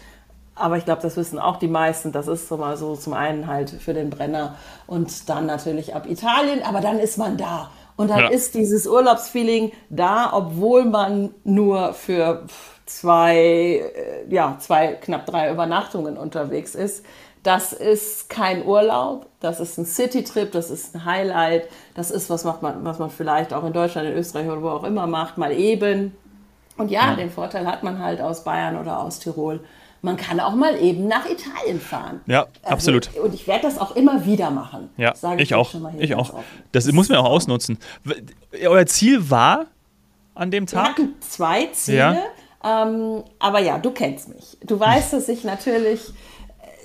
Aber 0.56 0.78
ich 0.78 0.86
glaube, 0.86 1.02
das 1.02 1.18
wissen 1.18 1.38
auch 1.38 1.58
die 1.58 1.68
meisten. 1.68 2.12
Das 2.12 2.28
ist 2.28 2.48
so 2.48 2.58
mal 2.58 2.78
so 2.78 2.96
zum 2.96 3.14
einen 3.14 3.48
halt 3.48 3.70
für 3.70 3.94
den 3.94 4.10
Brenner 4.10 4.56
und 4.88 5.30
dann 5.30 5.46
natürlich 5.46 5.96
ab 5.96 6.06
Italien. 6.10 6.64
Aber 6.64 6.80
dann 6.80 6.98
ist 7.00 7.18
man 7.18 7.38
da. 7.38 7.70
Und 7.98 8.10
dann 8.10 8.20
Ja. 8.22 8.28
ist 8.30 8.56
dieses 8.56 8.88
Urlaubsfeeling 8.88 9.72
da, 9.90 10.32
obwohl 10.34 10.86
man 10.86 11.34
nur 11.44 11.94
für 11.94 12.46
zwei, 12.86 13.36
äh, 13.96 14.26
ja, 14.30 14.58
zwei, 14.60 14.94
knapp 14.94 15.26
drei 15.26 15.52
Übernachtungen 15.52 16.18
unterwegs 16.18 16.76
ist. 16.76 17.06
Das 17.44 17.74
ist 17.74 18.30
kein 18.30 18.66
Urlaub, 18.66 19.28
das 19.40 19.60
ist 19.60 19.78
ein 19.78 19.86
Citytrip, 19.86 20.52
das 20.52 20.72
ist 20.72 20.96
ein 20.96 21.06
Highlight, 21.06 21.68
das 21.94 22.10
ist, 22.10 22.30
was 22.32 22.44
macht 22.44 22.64
man, 22.64 22.84
was 22.84 22.98
man 22.98 23.12
vielleicht 23.12 23.54
auch 23.54 23.64
in 23.64 23.72
Deutschland, 23.74 24.08
in 24.10 24.16
Österreich 24.18 24.48
oder 24.48 24.64
wo 24.64 24.70
auch 24.70 24.84
immer 24.84 25.06
macht, 25.06 25.38
mal 25.38 25.52
eben. 25.52 26.16
Und 26.78 26.90
ja, 26.90 27.14
den 27.16 27.30
Vorteil 27.30 27.68
hat 27.68 27.84
man 27.84 28.00
halt 28.00 28.20
aus 28.20 28.44
Bayern 28.44 28.78
oder 28.78 29.00
aus 29.00 29.20
Tirol. 29.20 29.60
Man 30.06 30.18
kann 30.18 30.40
auch 30.40 30.54
mal 30.56 30.80
eben 30.82 31.08
nach 31.08 31.26
Italien 31.26 31.80
fahren. 31.82 32.22
Ja, 32.28 32.42
Also, 32.62 32.74
absolut. 32.76 33.10
Und 33.22 33.34
ich 33.34 33.48
werde 33.48 33.64
das 33.64 33.78
auch 33.80 33.96
immer 33.96 34.26
wieder 34.26 34.52
machen. 34.52 34.90
Ja, 34.98 35.10
Das 35.12 35.22
sage 35.22 35.42
ich 35.44 35.50
jetzt 35.50 35.58
auch. 35.58 35.72
schon 35.72 35.82
mal 35.82 35.92
hier 35.92 36.02
Ich 36.02 36.14
auch. 36.16 36.30
offen. 36.34 36.44
Das 36.72 36.90
muss 36.92 37.10
man 37.10 37.18
auch 37.18 37.26
ausnutzen. 37.30 37.78
Euer 38.64 38.86
Ziel 38.86 39.30
war 39.30 39.66
an 40.36 40.52
dem 40.52 40.64
Wir 40.70 40.78
Tag? 40.78 40.90
hatten 40.90 41.16
zwei 41.22 41.66
Ziele, 41.74 42.20
ähm, 42.64 43.24
aber 43.40 43.60
ja, 43.60 43.78
du 43.80 43.92
kennst 43.92 44.30
mich. 44.30 44.58
Du 44.64 44.80
weißt, 44.80 45.14
dass 45.14 45.28
ich 45.28 45.44
natürlich. 45.44 46.02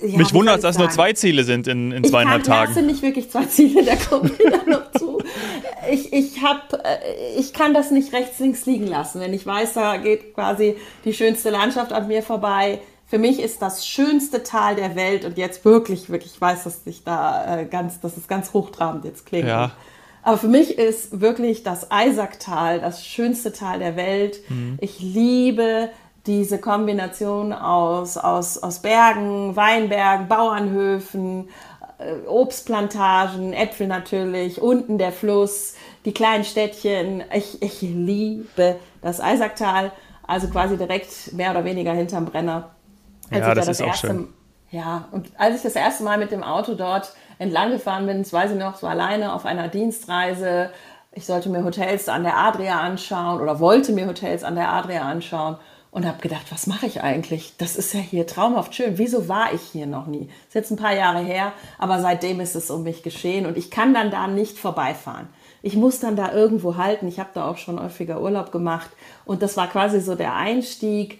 äh, 0.01 0.07
Ja, 0.07 0.17
Mich 0.17 0.33
wundert 0.33 0.55
ich 0.55 0.57
es, 0.59 0.63
dass 0.63 0.77
nur 0.77 0.87
sagen? 0.87 0.95
zwei 0.95 1.13
Ziele 1.13 1.43
sind 1.43 1.67
in, 1.67 1.91
in 1.91 2.03
zweieinhalb 2.03 2.41
ich 2.41 2.47
Das 2.47 2.55
Tagen. 2.57 2.73
sind 2.73 2.87
nicht 2.87 3.01
wirklich 3.03 3.29
zwei 3.29 3.45
Ziele, 3.45 3.83
da 3.83 3.95
kommen 3.97 4.31
wir 4.37 4.49
dann 4.51 4.67
noch 4.69 4.91
zu. 4.93 5.19
Ich, 5.91 6.11
ich, 6.13 6.41
hab, 6.43 6.73
äh, 6.73 6.97
ich 7.37 7.53
kann 7.53 7.73
das 7.73 7.91
nicht 7.91 8.13
rechts, 8.13 8.39
links 8.39 8.65
liegen 8.65 8.87
lassen. 8.87 9.19
Wenn 9.21 9.33
ich 9.33 9.45
weiß, 9.45 9.73
da 9.73 9.97
geht 9.97 10.33
quasi 10.33 10.75
die 11.05 11.13
schönste 11.13 11.49
Landschaft 11.51 11.91
an 11.93 12.07
mir 12.07 12.23
vorbei, 12.23 12.79
für 13.11 13.19
mich 13.19 13.41
ist 13.41 13.61
das 13.61 13.85
schönste 13.85 14.41
Tal 14.41 14.77
der 14.77 14.95
Welt 14.95 15.25
und 15.25 15.37
jetzt 15.37 15.65
wirklich, 15.65 16.09
wirklich, 16.09 16.35
ich 16.35 16.39
weiß, 16.39 16.63
dass 16.63 16.87
ich 16.87 17.03
da 17.03 17.57
äh, 17.59 17.65
ganz, 17.65 17.99
dass 17.99 18.15
es 18.15 18.29
ganz 18.29 18.53
hochtrabend 18.53 19.03
jetzt 19.03 19.25
klingt. 19.25 19.49
Ja. 19.49 19.71
Aber 20.23 20.37
für 20.37 20.47
mich 20.47 20.77
ist 20.77 21.19
wirklich 21.19 21.63
das 21.63 21.91
Eisacktal 21.91 22.79
das 22.79 23.05
schönste 23.05 23.51
Tal 23.51 23.79
der 23.79 23.97
Welt. 23.97 24.39
Mhm. 24.47 24.77
Ich 24.79 25.01
liebe 25.01 25.89
diese 26.25 26.57
Kombination 26.57 27.51
aus, 27.51 28.15
aus, 28.15 28.57
aus 28.57 28.79
Bergen, 28.79 29.57
Weinbergen, 29.57 30.29
Bauernhöfen, 30.29 31.49
äh, 31.97 32.25
Obstplantagen, 32.29 33.51
Äpfel 33.51 33.87
natürlich, 33.87 34.61
unten 34.61 34.97
der 34.97 35.11
Fluss, 35.11 35.73
die 36.05 36.13
kleinen 36.13 36.45
Städtchen. 36.45 37.25
Ich, 37.35 37.61
ich 37.61 37.81
liebe 37.81 38.77
das 39.01 39.19
Eisacktal, 39.19 39.91
also 40.25 40.47
quasi 40.47 40.77
direkt 40.77 41.33
mehr 41.33 41.51
oder 41.51 41.65
weniger 41.65 41.91
hinterm 41.91 42.23
Brenner. 42.23 42.69
Als 43.31 43.39
ja, 43.39 43.55
das, 43.55 43.65
da 43.65 43.71
das 43.71 43.79
ist 43.79 43.85
erste, 43.85 44.07
auch 44.07 44.11
schön. 44.11 44.27
Ja, 44.69 45.07
und 45.11 45.31
als 45.37 45.57
ich 45.57 45.61
das 45.63 45.75
erste 45.75 46.03
Mal 46.03 46.17
mit 46.17 46.31
dem 46.31 46.43
Auto 46.43 46.75
dort 46.75 47.13
entlang 47.39 47.71
gefahren 47.71 48.05
bin, 48.05 48.19
das 48.19 48.31
weiß 48.31 48.51
ich 48.51 48.57
noch, 48.57 48.81
war 48.83 48.91
alleine 48.91 49.33
auf 49.33 49.45
einer 49.45 49.67
Dienstreise. 49.67 50.69
Ich 51.11 51.25
sollte 51.25 51.49
mir 51.49 51.63
Hotels 51.63 52.07
an 52.07 52.23
der 52.23 52.37
Adria 52.37 52.79
anschauen 52.79 53.41
oder 53.41 53.59
wollte 53.59 53.91
mir 53.91 54.07
Hotels 54.07 54.43
an 54.43 54.55
der 54.55 54.71
Adria 54.71 55.01
anschauen 55.01 55.57
und 55.91 56.05
habe 56.05 56.21
gedacht, 56.21 56.45
was 56.51 56.67
mache 56.67 56.85
ich 56.85 57.03
eigentlich? 57.03 57.53
Das 57.57 57.75
ist 57.75 57.93
ja 57.93 57.99
hier 57.99 58.25
traumhaft 58.25 58.73
schön. 58.73 58.97
Wieso 58.97 59.27
war 59.27 59.53
ich 59.53 59.61
hier 59.61 59.87
noch 59.87 60.07
nie? 60.07 60.29
Ist 60.47 60.55
jetzt 60.55 60.71
ein 60.71 60.77
paar 60.77 60.95
Jahre 60.95 61.19
her, 61.19 61.51
aber 61.77 61.99
seitdem 61.99 62.39
ist 62.39 62.55
es 62.55 62.71
um 62.71 62.83
mich 62.83 63.03
geschehen 63.03 63.45
und 63.45 63.57
ich 63.57 63.71
kann 63.71 63.93
dann 63.93 64.09
da 64.09 64.27
nicht 64.27 64.57
vorbeifahren. 64.57 65.27
Ich 65.61 65.75
muss 65.75 65.99
dann 65.99 66.15
da 66.15 66.31
irgendwo 66.31 66.77
halten. 66.77 67.07
Ich 67.07 67.19
habe 67.19 67.29
da 67.33 67.47
auch 67.47 67.57
schon 67.57 67.79
häufiger 67.79 68.21
Urlaub 68.21 68.51
gemacht 68.53 68.89
und 69.25 69.41
das 69.41 69.57
war 69.57 69.67
quasi 69.67 69.99
so 69.99 70.15
der 70.15 70.33
Einstieg 70.35 71.19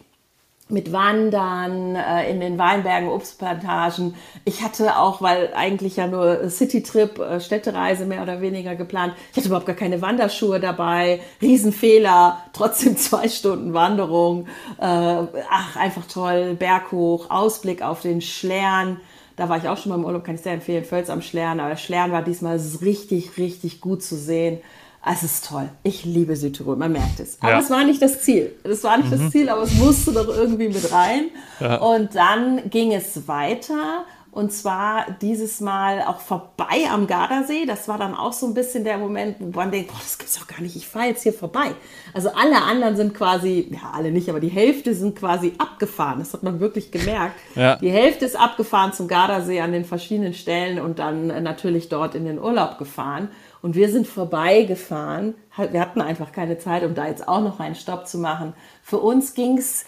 mit 0.71 0.91
Wandern 0.91 1.95
äh, 1.95 2.29
in 2.29 2.39
den 2.39 2.57
Weinbergen, 2.57 3.09
Obstplantagen. 3.09 4.15
Ich 4.45 4.63
hatte 4.63 4.97
auch, 4.97 5.21
weil 5.21 5.53
eigentlich 5.55 5.97
ja 5.97 6.07
nur 6.07 6.49
Citytrip, 6.49 7.19
äh, 7.19 7.39
Städtereise 7.39 8.05
mehr 8.05 8.23
oder 8.23 8.41
weniger 8.41 8.75
geplant, 8.75 9.13
ich 9.31 9.37
hatte 9.37 9.47
überhaupt 9.47 9.65
gar 9.65 9.75
keine 9.75 10.01
Wanderschuhe 10.01 10.59
dabei. 10.59 11.19
Riesenfehler, 11.41 12.43
trotzdem 12.53 12.97
zwei 12.97 13.27
Stunden 13.29 13.73
Wanderung. 13.73 14.47
Äh, 14.79 14.83
ach, 14.83 15.75
einfach 15.75 16.05
toll, 16.07 16.55
Berghoch, 16.55 17.29
Ausblick 17.29 17.81
auf 17.81 18.01
den 18.01 18.21
Schlern. 18.21 18.99
Da 19.35 19.49
war 19.49 19.57
ich 19.57 19.67
auch 19.67 19.77
schon 19.77 19.89
mal 19.89 19.95
im 19.95 20.05
Urlaub, 20.05 20.23
kann 20.23 20.35
ich 20.35 20.41
sehr 20.41 20.53
empfehlen, 20.53 20.85
Völz 20.85 21.09
am 21.09 21.21
Schlern. 21.21 21.59
Aber 21.59 21.75
Schlern 21.77 22.11
war 22.11 22.21
diesmal 22.21 22.59
richtig, 22.81 23.37
richtig 23.37 23.81
gut 23.81 24.03
zu 24.03 24.15
sehen. 24.15 24.59
Es 25.03 25.23
ist 25.23 25.47
toll. 25.47 25.69
Ich 25.81 26.05
liebe 26.05 26.35
Südtirol, 26.35 26.75
man 26.75 26.91
merkt 26.91 27.19
es. 27.19 27.37
Aber 27.41 27.53
ja. 27.53 27.59
es 27.59 27.71
war 27.71 27.83
nicht 27.83 28.01
das 28.01 28.21
Ziel. 28.21 28.53
Es 28.63 28.83
war 28.83 28.97
nicht 28.97 29.09
mhm. 29.09 29.19
das 29.19 29.31
Ziel, 29.31 29.49
aber 29.49 29.63
es 29.63 29.73
musste 29.73 30.11
doch 30.11 30.27
irgendwie 30.27 30.67
mit 30.67 30.91
rein. 30.91 31.29
Ja. 31.59 31.77
Und 31.77 32.13
dann 32.13 32.69
ging 32.69 32.93
es 32.93 33.27
weiter. 33.27 34.05
Und 34.31 34.53
zwar 34.53 35.07
dieses 35.21 35.59
Mal 35.59 36.03
auch 36.03 36.21
vorbei 36.21 36.87
am 36.89 37.05
Gardasee. 37.05 37.65
Das 37.65 37.89
war 37.89 37.97
dann 37.97 38.15
auch 38.15 38.31
so 38.31 38.45
ein 38.45 38.53
bisschen 38.53 38.85
der 38.85 38.97
Moment, 38.97 39.37
wo 39.39 39.59
man 39.59 39.71
denkt, 39.71 39.91
boah, 39.91 39.99
das 40.01 40.17
gibt's 40.17 40.39
doch 40.39 40.47
gar 40.47 40.61
nicht. 40.61 40.75
Ich 40.77 40.87
fahre 40.87 41.07
jetzt 41.07 41.23
hier 41.23 41.33
vorbei. 41.33 41.71
Also 42.13 42.29
alle 42.29 42.61
anderen 42.61 42.95
sind 42.95 43.13
quasi, 43.13 43.67
ja, 43.71 43.91
alle 43.93 44.11
nicht, 44.11 44.29
aber 44.29 44.39
die 44.39 44.47
Hälfte 44.47 44.93
sind 44.93 45.17
quasi 45.17 45.53
abgefahren. 45.57 46.19
Das 46.19 46.33
hat 46.33 46.43
man 46.43 46.61
wirklich 46.61 46.91
gemerkt. 46.91 47.35
Ja. 47.55 47.75
Die 47.75 47.91
Hälfte 47.91 48.23
ist 48.23 48.39
abgefahren 48.39 48.93
zum 48.93 49.09
Gardasee 49.09 49.59
an 49.59 49.73
den 49.73 49.83
verschiedenen 49.83 50.33
Stellen 50.33 50.79
und 50.79 50.99
dann 50.99 51.27
natürlich 51.43 51.89
dort 51.89 52.15
in 52.15 52.23
den 52.23 52.39
Urlaub 52.39 52.77
gefahren. 52.77 53.29
Und 53.61 53.75
wir 53.75 53.89
sind 53.89 54.07
vorbeigefahren. 54.07 55.35
Wir 55.71 55.81
hatten 55.81 56.01
einfach 56.01 56.31
keine 56.31 56.57
Zeit, 56.57 56.83
um 56.83 56.95
da 56.95 57.07
jetzt 57.07 57.27
auch 57.27 57.41
noch 57.41 57.59
einen 57.59 57.75
Stopp 57.75 58.07
zu 58.07 58.17
machen. 58.17 58.53
Für 58.81 58.97
uns 58.97 59.33
ging's 59.33 59.85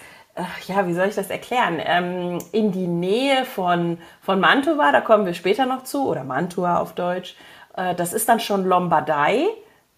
ja, 0.68 0.88
wie 0.88 0.94
soll 0.94 1.08
ich 1.08 1.16
das 1.16 1.30
erklären? 1.30 1.80
Ähm, 1.84 2.40
in 2.52 2.72
die 2.72 2.88
Nähe 2.88 3.46
von, 3.46 4.00
von 4.22 4.40
Mantua, 4.40 4.92
da 4.92 5.02
kommen 5.02 5.26
wir 5.26 5.34
später 5.34 5.66
noch 5.66 5.84
zu, 5.84 6.08
oder 6.08 6.24
Mantua 6.24 6.80
auf 6.80 6.94
Deutsch. 6.94 7.36
Äh, 7.76 7.94
das 7.96 8.14
ist 8.14 8.28
dann 8.30 8.40
schon 8.40 8.66
Lombardei, 8.66 9.46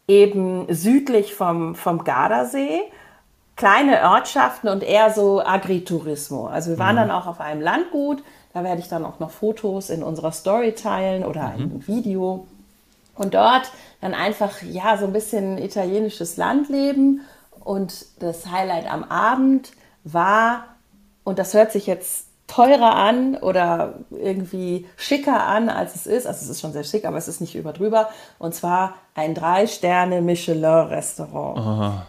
eben 0.08 0.66
südlich 0.74 1.34
vom, 1.34 1.76
vom 1.76 2.04
Gardasee. 2.04 2.82
Kleine 3.56 4.02
Ortschaften 4.10 4.68
und 4.68 4.84
eher 4.84 5.12
so 5.12 5.42
Agriturismo. 5.42 6.48
Also 6.48 6.72
wir 6.72 6.80
waren 6.80 6.96
mhm. 6.96 7.00
dann 7.00 7.12
auch 7.12 7.28
auf 7.28 7.40
einem 7.40 7.62
Landgut. 7.62 8.22
Da 8.54 8.66
werde 8.66 8.82
ich 8.82 8.90
dann 8.90 9.06
auch 9.06 9.20
noch 9.20 9.32
Fotos 9.32 9.90
in 9.90 10.04
unserer 10.04 10.34
Story 10.34 10.74
teilen 10.74 11.24
oder 11.24 11.54
mhm. 11.58 11.64
ein 11.64 11.88
Video. 11.88 12.48
Und 13.16 13.34
dort 13.34 13.72
dann 14.02 14.14
einfach, 14.14 14.62
ja, 14.62 14.98
so 14.98 15.06
ein 15.06 15.14
bisschen 15.14 15.58
italienisches 15.58 16.38
Landleben. 16.38 17.22
Und 17.64 18.06
das 18.20 18.52
Highlight 18.52 18.92
am 18.92 19.04
Abend 19.04 19.72
war, 20.04 20.66
und 21.24 21.40
das 21.40 21.54
hört 21.54 21.72
sich 21.72 21.88
jetzt 21.88 22.28
teurer 22.48 22.96
an 22.96 23.38
oder 23.38 23.96
irgendwie 24.12 24.86
schicker 24.98 25.48
an, 25.48 25.70
als 25.70 25.96
es 25.96 26.06
ist. 26.06 26.28
Also 26.28 26.44
es 26.44 26.50
ist 26.50 26.62
schon 26.62 26.74
sehr 26.74 26.84
schick, 26.84 27.06
aber 27.06 27.18
es 27.18 27.28
ist 27.28 27.42
nicht 27.42 27.56
überdrüber. 27.56 28.10
Und 28.38 28.54
zwar 28.54 28.94
ein 29.16 29.34
Drei-Sterne-Michelin-Restaurant. 29.34 32.04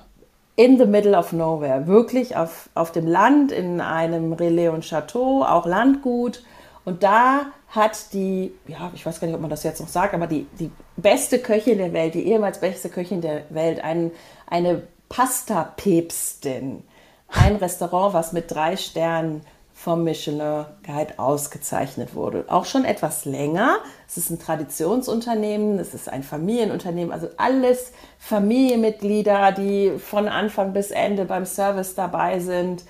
In 0.57 0.77
the 0.79 0.85
middle 0.87 1.17
of 1.17 1.33
nowhere. 1.33 1.87
Wirklich 1.87 2.37
auf, 2.37 2.69
auf 2.75 2.93
dem 2.93 3.07
Land, 3.07 3.51
in 3.53 3.81
einem 3.81 4.35
Relais 4.35 4.69
und 4.69 4.85
Chateau, 4.85 5.43
auch 5.43 5.65
Landgut. 5.65 6.43
Und 6.85 7.03
da 7.03 7.47
hat 7.69 8.13
die, 8.13 8.53
ja, 8.67 8.91
ich 8.95 9.05
weiß 9.05 9.21
gar 9.21 9.27
nicht, 9.27 9.35
ob 9.35 9.41
man 9.41 9.51
das 9.51 9.63
jetzt 9.63 9.81
noch 9.81 9.89
sagt, 9.89 10.15
aber 10.15 10.27
die, 10.27 10.47
die 10.59 10.71
beste 10.97 11.39
Köchin 11.39 11.79
der 11.79 11.93
Welt, 11.93 12.15
die 12.15 12.27
ehemals 12.27 12.61
beste 12.61 12.89
Köchin 12.89 13.21
der 13.21 13.43
Welt, 13.51 13.83
ein, 13.83 14.13
eine 14.47 14.83
Pasta-Päpstin, 15.09 16.83
ein 17.29 17.57
Restaurant, 17.57 18.15
was 18.15 18.33
mit 18.33 18.51
drei 18.51 18.77
Sternen 18.77 19.43
vom 19.77 20.05
Michelin 20.05 20.65
Guide 20.85 21.19
ausgezeichnet 21.19 22.15
wurde. 22.15 22.47
Auch 22.49 22.65
schon 22.65 22.87
etwas 22.87 23.27
länger. 23.27 23.77
Es 24.09 24.17
ist 24.17 24.31
ein 24.31 24.39
Traditionsunternehmen, 24.39 25.79
es 25.79 25.93
ist 25.93 26.09
ein 26.09 26.23
Familienunternehmen, 26.23 27.13
also 27.13 27.29
alles 27.37 27.93
Familienmitglieder, 28.19 29.53
die 29.53 29.93
von 29.99 30.29
Anfang 30.29 30.73
bis 30.73 30.91
Ende 30.93 31.27
beim 31.27 31.45
Service 31.45 31.95
dabei 31.95 32.41
sind. 32.41 32.85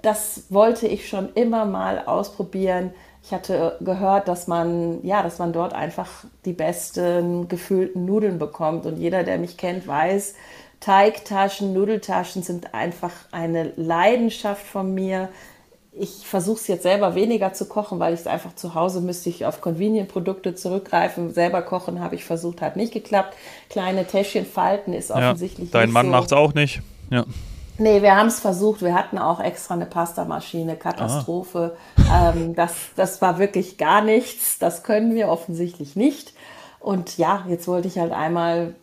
Das 0.00 0.44
wollte 0.48 0.86
ich 0.86 1.08
schon 1.08 1.30
immer 1.34 1.66
mal 1.66 2.04
ausprobieren. 2.06 2.94
Ich 3.22 3.32
hatte 3.32 3.76
gehört, 3.80 4.28
dass 4.28 4.46
man, 4.46 5.04
ja, 5.04 5.22
dass 5.22 5.38
man 5.38 5.52
dort 5.52 5.72
einfach 5.72 6.08
die 6.44 6.52
besten 6.52 7.48
gefüllten 7.48 8.06
Nudeln 8.06 8.38
bekommt. 8.38 8.86
Und 8.86 8.96
jeder, 8.96 9.24
der 9.24 9.38
mich 9.38 9.56
kennt, 9.56 9.86
weiß, 9.86 10.34
Teigtaschen, 10.80 11.74
Nudeltaschen 11.74 12.42
sind 12.42 12.72
einfach 12.72 13.12
eine 13.30 13.72
Leidenschaft 13.76 14.66
von 14.66 14.94
mir. 14.94 15.28
Ich 15.92 16.26
versuche 16.26 16.60
es 16.60 16.66
jetzt 16.68 16.82
selber 16.84 17.14
weniger 17.14 17.52
zu 17.52 17.66
kochen, 17.66 17.98
weil 17.98 18.14
ich 18.14 18.20
es 18.20 18.26
einfach 18.26 18.54
zu 18.54 18.74
Hause 18.74 19.02
müsste 19.02 19.28
ich 19.28 19.44
auf 19.44 19.60
Convenient-Produkte 19.60 20.54
zurückgreifen. 20.54 21.34
Selber 21.34 21.60
kochen 21.60 22.00
habe 22.00 22.14
ich 22.14 22.24
versucht, 22.24 22.62
hat 22.62 22.76
nicht 22.76 22.92
geklappt. 22.92 23.36
Kleine 23.68 24.06
Täschchen 24.06 24.46
falten 24.46 24.94
ist 24.94 25.10
offensichtlich 25.10 25.70
ja, 25.70 25.80
dein 25.80 25.90
Mann 25.90 26.06
so. 26.06 26.12
macht 26.12 26.26
es 26.26 26.32
auch 26.32 26.54
nicht. 26.54 26.80
Ja. 27.10 27.26
Nee, 27.80 28.02
wir 28.02 28.14
haben 28.14 28.26
es 28.26 28.40
versucht. 28.40 28.82
Wir 28.82 28.94
hatten 28.94 29.16
auch 29.16 29.40
extra 29.40 29.72
eine 29.72 29.86
Pastamaschine. 29.86 30.76
Katastrophe. 30.76 31.78
Ähm, 32.12 32.54
das, 32.54 32.74
das 32.94 33.22
war 33.22 33.38
wirklich 33.38 33.78
gar 33.78 34.02
nichts. 34.02 34.58
Das 34.58 34.82
können 34.82 35.14
wir 35.14 35.30
offensichtlich 35.30 35.96
nicht. 35.96 36.34
Und 36.78 37.16
ja, 37.16 37.42
jetzt 37.48 37.66
wollte 37.68 37.88
ich 37.88 37.98
halt 37.98 38.12
einmal 38.12 38.74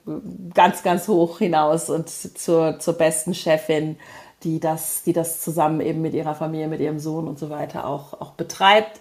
ganz, 0.55 0.81
ganz 0.81 1.07
hoch 1.07 1.37
hinaus 1.37 1.91
und 1.91 2.09
zur, 2.09 2.79
zur 2.79 2.93
besten 2.95 3.35
Chefin, 3.35 3.97
die 4.41 4.59
das, 4.59 5.03
die 5.03 5.13
das 5.13 5.41
zusammen 5.41 5.79
eben 5.81 6.01
mit 6.01 6.15
ihrer 6.15 6.33
Familie, 6.33 6.67
mit 6.67 6.79
ihrem 6.79 6.97
Sohn 6.97 7.27
und 7.27 7.37
so 7.37 7.51
weiter 7.51 7.85
auch, 7.85 8.19
auch 8.19 8.31
betreibt. 8.31 8.99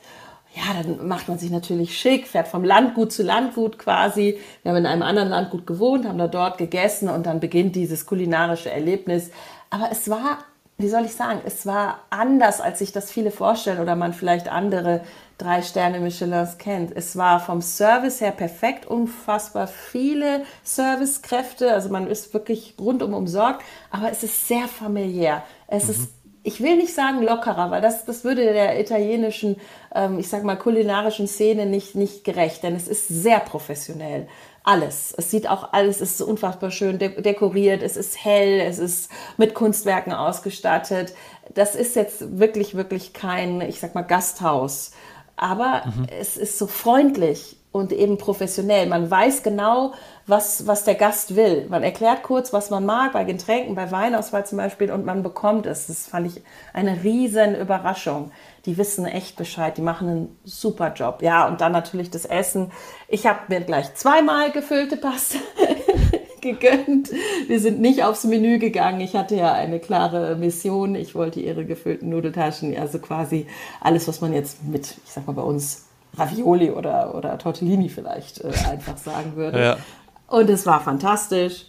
Ja, 0.55 0.83
dann 0.83 1.07
macht 1.07 1.29
man 1.29 1.39
sich 1.39 1.51
natürlich 1.51 1.99
schick, 1.99 2.27
fährt 2.27 2.49
vom 2.49 2.65
Landgut 2.65 3.13
zu 3.13 3.23
Landgut 3.23 3.79
quasi. 3.79 4.39
Wir 4.63 4.73
haben 4.73 4.79
in 4.79 4.87
einem 4.87 5.03
anderen 5.03 5.29
Landgut 5.29 5.67
gewohnt, 5.67 6.07
haben 6.07 6.17
da 6.17 6.29
dort 6.29 6.57
gegessen 6.57 7.11
und 7.11 7.27
dann 7.27 7.41
beginnt 7.41 7.77
dieses 7.77 8.07
kulinarische 8.07 8.71
Erlebnis. 8.71 9.31
Aber 9.71 9.91
es 9.91 10.09
war, 10.09 10.39
wie 10.79 10.89
soll 10.89 11.05
ich 11.05 11.15
sagen, 11.15 11.41
es 11.45 11.67
war 11.67 12.01
anders, 12.11 12.61
als 12.61 12.79
sich 12.79 12.93
das 12.93 13.11
viele 13.11 13.31
vorstellen 13.31 13.81
oder 13.81 13.97
man 13.97 14.13
vielleicht 14.13 14.49
andere 14.49 15.03
drei 15.39 15.63
Sterne 15.63 16.01
Michelins 16.01 16.59
kennt. 16.59 16.97
Es 16.97 17.17
war 17.17 17.41
vom 17.41 17.61
Service 17.61 18.21
her 18.21 18.31
perfekt, 18.31 18.87
unfassbar 18.87 19.67
viele 19.67 20.45
Servicekräfte, 20.63 21.73
also 21.73 21.91
man 21.91 22.07
ist 22.07 22.33
wirklich 22.33 22.75
rundum 22.81 23.13
umsorgt, 23.13 23.63
aber 23.91 24.11
es 24.11 24.23
ist 24.23 24.49
sehr 24.49 24.69
familiär. 24.69 25.43
Es 25.67 25.85
mhm. 25.85 25.91
ist 25.91 26.09
ich 26.47 26.63
will 26.63 26.77
nicht 26.77 26.95
sagen 26.95 27.23
lockerer, 27.23 27.73
weil 27.73 27.83
das, 27.83 28.05
das 28.05 28.23
würde 28.23 28.45
der 28.45 28.81
italienischen, 28.81 29.57
ähm, 29.93 30.21
ich 30.21 30.29
sag 30.29 30.45
mal, 30.45 30.55
kulinarischen 30.55 31.27
Szene 31.27 31.67
nicht, 31.67 31.97
nicht 31.97 32.23
gerecht, 32.23 32.63
denn 32.63 32.77
es 32.77 32.87
ist 32.87 33.09
sehr 33.09 33.41
professionell 33.41 34.29
alles. 34.67 35.15
Es 35.17 35.31
sieht 35.31 35.49
auch 35.49 35.73
alles, 35.73 36.01
es 36.01 36.13
ist 36.13 36.23
unfassbar 36.23 36.71
schön 36.71 36.99
dekoriert, 36.99 37.83
es 37.83 37.97
ist 37.97 38.23
hell, 38.23 38.61
es 38.61 38.79
ist 38.79 39.11
mit 39.37 39.55
Kunstwerken 39.55 40.13
ausgestattet. 40.13 41.15
Das 41.55 41.75
ist 41.75 41.97
jetzt 41.97 42.39
wirklich, 42.39 42.75
wirklich 42.75 43.13
kein, 43.13 43.61
ich 43.61 43.81
sag 43.81 43.95
mal, 43.95 44.03
Gasthaus. 44.03 44.91
Aber 45.37 45.83
mhm. 45.87 46.07
es 46.19 46.37
ist 46.37 46.59
so 46.59 46.67
freundlich 46.67 47.57
und 47.71 47.93
eben 47.93 48.19
professionell. 48.19 48.87
Man 48.87 49.11
weiß 49.11 49.43
genau, 49.43 49.93
was, 50.27 50.67
was 50.67 50.85
der 50.85 50.95
Gast 50.95 51.37
will. 51.37 51.67
Man 51.69 51.83
erklärt 51.83 52.23
kurz, 52.23 52.53
was 52.53 52.71
man 52.71 52.85
mag, 52.85 53.13
bei 53.13 53.25
Getränken, 53.25 53.75
bei 53.75 53.91
Weinauswahl 53.91 54.47
zum 54.47 54.59
Beispiel, 54.59 54.91
und 54.91 55.05
man 55.05 55.23
bekommt 55.23 55.67
es. 55.67 55.87
Das 55.87 56.07
fand 56.07 56.27
ich 56.27 56.43
eine 56.73 57.05
riesen 57.05 57.55
Überraschung. 57.55 58.33
Die 58.67 58.77
wissen 58.77 59.07
echt 59.07 59.37
Bescheid, 59.37 59.77
die 59.77 59.83
machen 59.83 60.09
einen 60.09 60.39
super 60.45 60.93
Job. 60.93 61.23
Ja, 61.23 61.47
und 61.47 61.61
dann 61.61 61.73
natürlich 61.73 62.11
das 62.11 62.25
Essen. 62.25 62.73
Ich 63.09 63.27
habe 63.27 63.41
mir 63.49 63.61
gleich 63.61 63.95
zweimal 63.95 64.51
gefüllte 64.51 64.97
Pasta 64.97 65.39
gegönnt. 66.41 67.11
Wir 67.47 67.61
sind 67.61 67.81
nicht 67.81 68.03
aufs 68.03 68.25
Menü 68.25 68.59
gegangen. 68.59 69.01
Ich 69.01 69.15
hatte 69.15 69.37
ja 69.37 69.53
eine 69.53 69.79
klare 69.79 70.35
Mission. 70.37 70.97
Ich 70.97 71.15
wollte 71.15 71.41
ihre 71.41 71.65
gefüllten 71.65 72.09
Nudeltaschen, 72.11 72.77
also 72.77 72.99
quasi 72.99 73.47
alles, 73.81 74.09
was 74.09 74.21
man 74.21 74.33
jetzt 74.33 74.65
mit, 74.65 74.97
ich 75.05 75.13
sag 75.13 75.27
mal 75.27 75.33
bei 75.33 75.43
uns, 75.43 75.87
Ravioli 76.17 76.71
oder, 76.71 77.15
oder 77.15 77.39
Tortellini 77.39 77.89
vielleicht 77.89 78.41
äh, 78.41 78.53
einfach 78.69 78.97
sagen 78.97 79.37
würde. 79.37 79.63
Ja. 79.63 79.77
Und 80.27 80.51
es 80.51 80.67
war 80.67 80.81
fantastisch. 80.81 81.67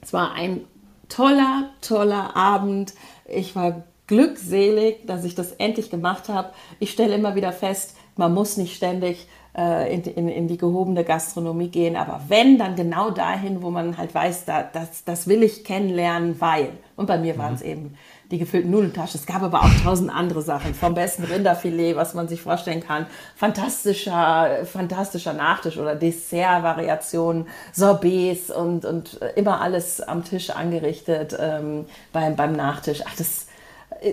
Es 0.00 0.12
war 0.12 0.32
ein 0.32 0.62
toller, 1.08 1.70
toller 1.80 2.36
Abend. 2.36 2.94
Ich 3.26 3.54
war 3.54 3.84
glückselig, 4.06 5.06
dass 5.06 5.24
ich 5.24 5.34
das 5.34 5.52
endlich 5.52 5.90
gemacht 5.90 6.28
habe. 6.28 6.50
Ich 6.78 6.90
stelle 6.90 7.14
immer 7.14 7.34
wieder 7.34 7.52
fest, 7.52 7.96
man 8.16 8.34
muss 8.34 8.56
nicht 8.56 8.76
ständig 8.76 9.26
äh, 9.56 9.92
in, 9.94 10.02
in, 10.02 10.28
in, 10.28 10.48
die 10.48 10.58
gehobene 10.58 11.04
Gastronomie 11.04 11.68
gehen, 11.68 11.96
aber 11.96 12.22
wenn, 12.28 12.58
dann 12.58 12.76
genau 12.76 13.10
dahin, 13.10 13.62
wo 13.62 13.70
man 13.70 13.96
halt 13.96 14.14
weiß, 14.14 14.44
da, 14.44 14.62
das, 14.62 15.04
das 15.04 15.26
will 15.28 15.42
ich 15.42 15.64
kennenlernen, 15.64 16.40
weil. 16.40 16.70
Und 16.96 17.06
bei 17.06 17.18
mir 17.18 17.34
mhm. 17.34 17.38
waren 17.38 17.54
es 17.54 17.62
eben 17.62 17.96
die 18.30 18.38
gefüllten 18.38 18.70
Nudeltaschen. 18.70 19.20
Es 19.20 19.26
gab 19.26 19.42
aber 19.42 19.62
auch 19.62 19.70
tausend 19.84 20.10
andere 20.10 20.42
Sachen. 20.42 20.74
Vom 20.74 20.94
besten 20.94 21.24
Rinderfilet, 21.24 21.94
was 21.94 22.14
man 22.14 22.26
sich 22.26 22.40
vorstellen 22.40 22.80
kann. 22.80 23.06
Fantastischer, 23.36 24.64
fantastischer 24.64 25.34
Nachtisch 25.34 25.78
oder 25.78 25.94
Dessertvariationen, 25.94 27.46
Sorbets 27.72 28.50
und, 28.50 28.84
und 28.84 29.20
immer 29.36 29.60
alles 29.60 30.00
am 30.00 30.24
Tisch 30.24 30.50
angerichtet 30.50 31.36
ähm, 31.38 31.86
beim, 32.12 32.34
beim 32.34 32.52
Nachtisch. 32.52 33.02
Ach, 33.06 33.14
das, 33.16 33.43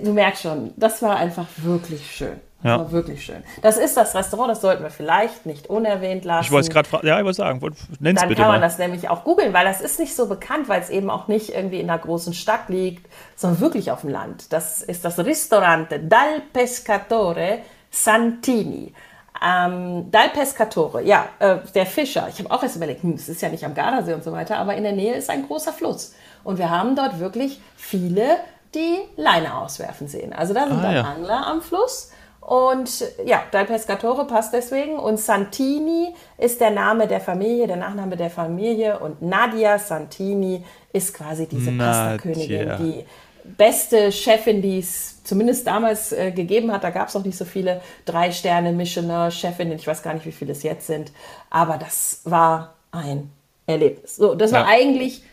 du 0.04 0.14
merkst 0.14 0.44
schon, 0.44 0.74
das 0.78 1.02
war 1.02 1.18
einfach 1.18 1.48
wirklich 1.58 2.10
schön. 2.12 2.40
Ja. 2.64 2.78
war 2.78 2.92
wirklich 2.92 3.26
schön. 3.26 3.44
Das 3.64 3.78
ist 3.78 3.98
das 3.98 4.14
Restaurant, 4.14 4.52
das 4.52 4.62
sollten 4.62 4.84
wir 4.84 4.92
vielleicht 4.92 5.48
nicht 5.48 5.68
unerwähnt 5.68 6.26
lassen. 6.26 6.46
Ich 6.46 6.52
wollte 6.52 6.68
es 6.68 6.74
gerade 6.74 6.88
fragen, 6.88 7.08
ja, 7.08 7.18
ich 7.18 7.26
wollte 7.26 7.38
sagen, 7.38 7.60
nenn's 8.00 8.20
Dann 8.20 8.30
bitte 8.30 8.42
kann 8.42 8.52
man 8.52 8.60
mal. 8.60 8.66
das 8.66 8.78
nämlich 8.78 9.10
auch 9.10 9.24
googeln, 9.24 9.52
weil 9.54 9.66
das 9.66 9.82
ist 9.82 10.00
nicht 10.00 10.16
so 10.16 10.28
bekannt, 10.28 10.70
weil 10.70 10.80
es 10.80 10.92
eben 10.92 11.10
auch 11.10 11.28
nicht 11.28 11.50
irgendwie 11.50 11.80
in 11.80 11.90
einer 11.90 12.00
großen 12.00 12.34
Stadt 12.34 12.70
liegt, 12.70 13.08
sondern 13.36 13.62
wirklich 13.62 13.92
auf 13.92 14.02
dem 14.02 14.12
Land. 14.12 14.54
Das 14.54 14.84
ist 14.84 15.04
das 15.04 15.18
Ristorante 15.18 16.00
Dal 16.00 16.42
Pescatore 16.54 17.60
Santini. 17.90 18.94
Ähm, 19.44 20.12
Dal 20.12 20.30
Pescatore, 20.30 21.02
ja, 21.02 21.26
äh, 21.40 21.58
der 21.74 21.88
Fischer. 21.88 22.28
Ich 22.30 22.38
habe 22.38 22.52
auch 22.52 22.62
erst 22.62 22.76
überlegt, 22.76 23.02
hm, 23.02 23.16
das 23.16 23.28
ist 23.28 23.42
ja 23.42 23.50
nicht 23.50 23.66
am 23.66 23.74
Gardasee 23.74 24.14
und 24.14 24.24
so 24.24 24.32
weiter, 24.32 24.58
aber 24.58 24.76
in 24.76 24.84
der 24.84 24.94
Nähe 24.94 25.16
ist 25.16 25.32
ein 25.32 25.48
großer 25.48 25.74
Fluss. 25.74 26.14
Und 26.44 26.60
wir 26.60 26.70
haben 26.70 26.96
dort 26.96 27.20
wirklich 27.20 27.60
viele, 27.76 28.38
die 28.74 29.00
Leine 29.18 29.58
auswerfen 29.58 30.08
sehen. 30.08 30.34
Also 30.34 30.54
da 30.54 30.68
sind 30.68 30.80
ah, 30.80 30.82
dann 30.82 30.96
ja. 30.96 31.02
Angler 31.04 31.48
am 31.48 31.62
Fluss 31.62 32.12
und 32.42 33.06
ja, 33.24 33.44
Dal 33.52 33.66
Pescatore 33.66 34.26
passt 34.26 34.52
deswegen. 34.54 34.98
Und 34.98 35.20
Santini 35.20 36.14
ist 36.38 36.60
der 36.60 36.72
Name 36.72 37.08
der 37.08 37.22
Familie, 37.22 37.68
der 37.68 37.78
Nachname 37.78 38.18
der 38.18 38.32
Familie. 38.32 39.00
Und 39.00 39.22
Nadia 39.22 39.78
Santini 39.78 40.66
ist 40.92 41.14
quasi 41.14 41.48
diese 41.48 41.72
Pasta-Königin, 41.72 42.72
die 42.80 43.06
beste 43.44 44.12
Chefin, 44.12 44.62
die 44.62 44.80
es 44.80 45.24
zumindest 45.24 45.68
damals 45.68 46.12
äh, 46.14 46.32
gegeben 46.32 46.72
hat. 46.72 46.84
Da 46.84 46.90
gab 46.90 47.10
es 47.10 47.14
noch 47.14 47.24
nicht 47.24 47.38
so 47.38 47.46
viele 47.46 47.80
drei 48.06 48.32
Sterne 48.32 48.72
Michelin-Chefinnen. 48.74 49.76
Ich 49.76 49.86
weiß 49.86 50.02
gar 50.02 50.16
nicht, 50.16 50.26
wie 50.26 50.32
viele 50.32 50.54
es 50.54 50.64
jetzt 50.64 50.88
sind. 50.88 51.12
Aber 51.52 51.78
das 51.78 52.22
war 52.24 52.74
ein 52.92 53.32
Erlebnis. 53.68 54.16
So, 54.16 54.34
das 54.34 54.52
war 54.52 54.66
eigentlich 54.66 55.24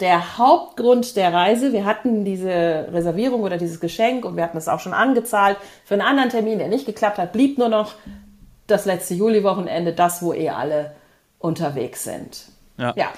der 0.00 0.38
Hauptgrund 0.38 1.16
der 1.16 1.32
Reise. 1.32 1.72
Wir 1.72 1.84
hatten 1.84 2.24
diese 2.24 2.88
Reservierung 2.92 3.42
oder 3.42 3.56
dieses 3.56 3.80
Geschenk 3.80 4.24
und 4.24 4.36
wir 4.36 4.44
hatten 4.44 4.58
es 4.58 4.68
auch 4.68 4.80
schon 4.80 4.92
angezahlt 4.92 5.56
für 5.84 5.94
einen 5.94 6.02
anderen 6.02 6.30
Termin, 6.30 6.58
der 6.58 6.68
nicht 6.68 6.86
geklappt 6.86 7.18
hat, 7.18 7.32
blieb 7.32 7.58
nur 7.58 7.68
noch 7.68 7.94
das 8.66 8.84
letzte 8.84 9.14
Juliwochenende, 9.14 9.92
das, 9.92 10.22
wo 10.22 10.32
eh 10.32 10.50
alle 10.50 10.94
unterwegs 11.38 12.04
sind. 12.04 12.46
Ja. 12.78 12.92
ja. 12.96 13.08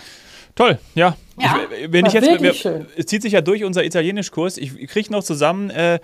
Toll, 0.58 0.76
ja. 0.96 1.14
ja 1.36 1.56
ich, 1.70 1.92
wenn 1.92 2.04
ich 2.06 2.12
jetzt, 2.12 2.42
wir, 2.42 2.52
schön. 2.52 2.86
es 2.96 3.06
zieht 3.06 3.22
sich 3.22 3.32
ja 3.32 3.40
durch 3.40 3.62
unser 3.62 3.84
Italienischkurs. 3.84 4.58
Ich 4.58 4.88
kriege 4.88 5.12
noch 5.12 5.22
zusammen 5.22 5.70
äh, 5.70 6.00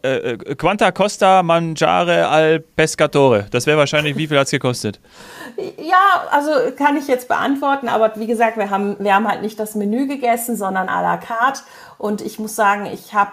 äh, 0.00 0.38
Quanta 0.54 0.92
Costa 0.92 1.42
Mangiare 1.42 2.26
al 2.26 2.60
Pescatore. 2.60 3.48
Das 3.50 3.66
wäre 3.66 3.76
wahrscheinlich, 3.76 4.16
wie 4.16 4.26
viel 4.26 4.38
hat 4.38 4.46
es 4.46 4.50
gekostet? 4.50 4.98
Ja, 5.76 6.26
also 6.30 6.52
kann 6.74 6.96
ich 6.96 7.06
jetzt 7.06 7.28
beantworten, 7.28 7.90
aber 7.90 8.14
wie 8.16 8.26
gesagt, 8.26 8.56
wir 8.56 8.70
haben, 8.70 8.96
wir 8.98 9.14
haben 9.14 9.28
halt 9.28 9.42
nicht 9.42 9.60
das 9.60 9.74
Menü 9.74 10.06
gegessen, 10.06 10.56
sondern 10.56 10.88
à 10.88 11.02
la 11.02 11.18
carte. 11.18 11.60
Und 11.98 12.22
ich 12.22 12.38
muss 12.38 12.56
sagen, 12.56 12.86
ich 12.86 13.12
habe 13.12 13.32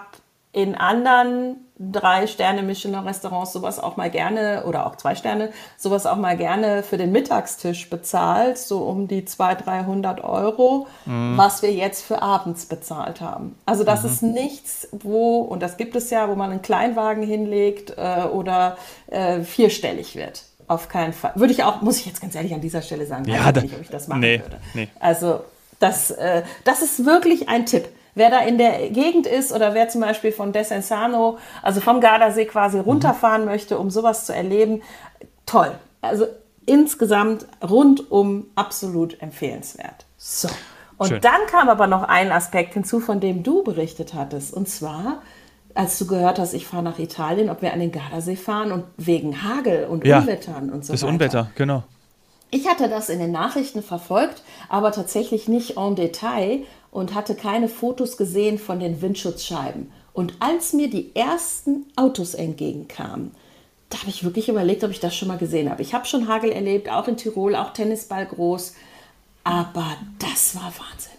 in 0.52 0.74
anderen 0.74 1.65
drei 1.78 2.26
Sterne 2.26 2.62
Michelin 2.62 2.94
Restaurants 2.94 3.52
sowas 3.52 3.78
auch 3.78 3.96
mal 3.96 4.10
gerne 4.10 4.64
oder 4.66 4.86
auch 4.86 4.96
zwei 4.96 5.14
Sterne 5.14 5.50
sowas 5.76 6.06
auch 6.06 6.16
mal 6.16 6.36
gerne 6.36 6.82
für 6.82 6.96
den 6.96 7.12
Mittagstisch 7.12 7.90
bezahlt, 7.90 8.56
so 8.56 8.78
um 8.78 9.08
die 9.08 9.24
200, 9.24 9.66
300 9.66 10.24
Euro, 10.24 10.86
mhm. 11.04 11.36
was 11.36 11.62
wir 11.62 11.72
jetzt 11.72 12.04
für 12.04 12.22
abends 12.22 12.66
bezahlt 12.66 13.20
haben. 13.20 13.56
Also 13.66 13.84
das 13.84 14.02
mhm. 14.02 14.08
ist 14.08 14.22
nichts, 14.22 14.88
wo, 14.92 15.40
und 15.40 15.62
das 15.62 15.76
gibt 15.76 15.96
es 15.96 16.08
ja, 16.10 16.28
wo 16.30 16.34
man 16.34 16.50
einen 16.50 16.62
Kleinwagen 16.62 17.22
hinlegt 17.22 17.94
äh, 17.98 18.22
oder 18.22 18.78
äh, 19.08 19.40
vierstellig 19.40 20.16
wird. 20.16 20.44
Auf 20.68 20.88
keinen 20.88 21.12
Fall. 21.12 21.32
Würde 21.34 21.52
ich 21.52 21.62
auch, 21.62 21.82
muss 21.82 21.98
ich 21.98 22.06
jetzt 22.06 22.20
ganz 22.20 22.34
ehrlich 22.34 22.54
an 22.54 22.60
dieser 22.60 22.82
Stelle 22.82 23.06
sagen, 23.06 23.24
ja, 23.26 23.54
weiß 23.54 23.62
nicht, 23.62 23.74
ob 23.74 23.82
ich 23.82 23.90
das 23.90 24.08
machen 24.08 24.20
nee, 24.20 24.40
würde. 24.40 24.58
Nee. 24.74 24.88
Also 24.98 25.40
das, 25.78 26.10
äh, 26.10 26.42
das 26.64 26.82
ist 26.82 27.04
wirklich 27.04 27.48
ein 27.48 27.66
Tipp. 27.66 27.88
Wer 28.16 28.30
da 28.30 28.40
in 28.40 28.56
der 28.56 28.88
Gegend 28.88 29.26
ist 29.26 29.52
oder 29.52 29.74
wer 29.74 29.90
zum 29.90 30.00
Beispiel 30.00 30.32
von 30.32 30.50
Desenzano, 30.50 31.36
also 31.62 31.82
vom 31.82 32.00
Gardasee 32.00 32.46
quasi 32.46 32.78
runterfahren 32.78 33.42
mhm. 33.42 33.48
möchte, 33.48 33.78
um 33.78 33.90
sowas 33.90 34.24
zu 34.24 34.34
erleben, 34.34 34.82
toll. 35.44 35.72
Also 36.00 36.26
insgesamt 36.64 37.46
rundum 37.62 38.46
absolut 38.54 39.20
empfehlenswert. 39.20 40.06
So. 40.16 40.48
Und 40.96 41.08
Schön. 41.08 41.20
dann 41.20 41.46
kam 41.50 41.68
aber 41.68 41.86
noch 41.86 42.04
ein 42.04 42.32
Aspekt 42.32 42.72
hinzu, 42.72 43.00
von 43.00 43.20
dem 43.20 43.42
du 43.42 43.62
berichtet 43.62 44.14
hattest. 44.14 44.54
Und 44.54 44.66
zwar, 44.66 45.20
als 45.74 45.98
du 45.98 46.06
gehört 46.06 46.38
hast, 46.38 46.54
ich 46.54 46.66
fahre 46.66 46.82
nach 46.82 46.98
Italien, 46.98 47.50
ob 47.50 47.60
wir 47.60 47.74
an 47.74 47.80
den 47.80 47.92
Gardasee 47.92 48.36
fahren 48.36 48.72
und 48.72 48.84
wegen 48.96 49.42
Hagel 49.42 49.84
und 49.84 50.06
ja, 50.06 50.20
Unwettern 50.20 50.70
und 50.70 50.86
so 50.86 50.94
das 50.94 51.02
weiter. 51.02 51.06
Das 51.06 51.12
Unwetter, 51.12 51.50
genau. 51.54 51.82
Ich 52.50 52.68
hatte 52.68 52.88
das 52.88 53.08
in 53.08 53.18
den 53.18 53.32
Nachrichten 53.32 53.82
verfolgt, 53.82 54.42
aber 54.68 54.92
tatsächlich 54.92 55.48
nicht 55.48 55.76
en 55.76 55.96
Detail 55.96 56.62
und 56.96 57.14
hatte 57.14 57.34
keine 57.34 57.68
Fotos 57.68 58.16
gesehen 58.16 58.58
von 58.58 58.80
den 58.80 59.02
Windschutzscheiben. 59.02 59.92
Und 60.14 60.32
als 60.40 60.72
mir 60.72 60.88
die 60.88 61.14
ersten 61.14 61.84
Autos 61.94 62.32
entgegenkamen, 62.32 63.32
da 63.90 63.98
habe 63.98 64.08
ich 64.08 64.24
wirklich 64.24 64.48
überlegt, 64.48 64.82
ob 64.82 64.90
ich 64.90 64.98
das 64.98 65.14
schon 65.14 65.28
mal 65.28 65.36
gesehen 65.36 65.68
habe. 65.68 65.82
Ich 65.82 65.92
habe 65.92 66.06
schon 66.06 66.26
Hagel 66.26 66.50
erlebt, 66.50 66.88
auch 66.88 67.06
in 67.06 67.18
Tirol, 67.18 67.54
auch 67.54 67.74
Tennisball 67.74 68.24
groß. 68.24 68.72
Aber 69.44 69.84
das 70.18 70.56
war 70.56 70.72
Wahnsinn. 70.78 71.12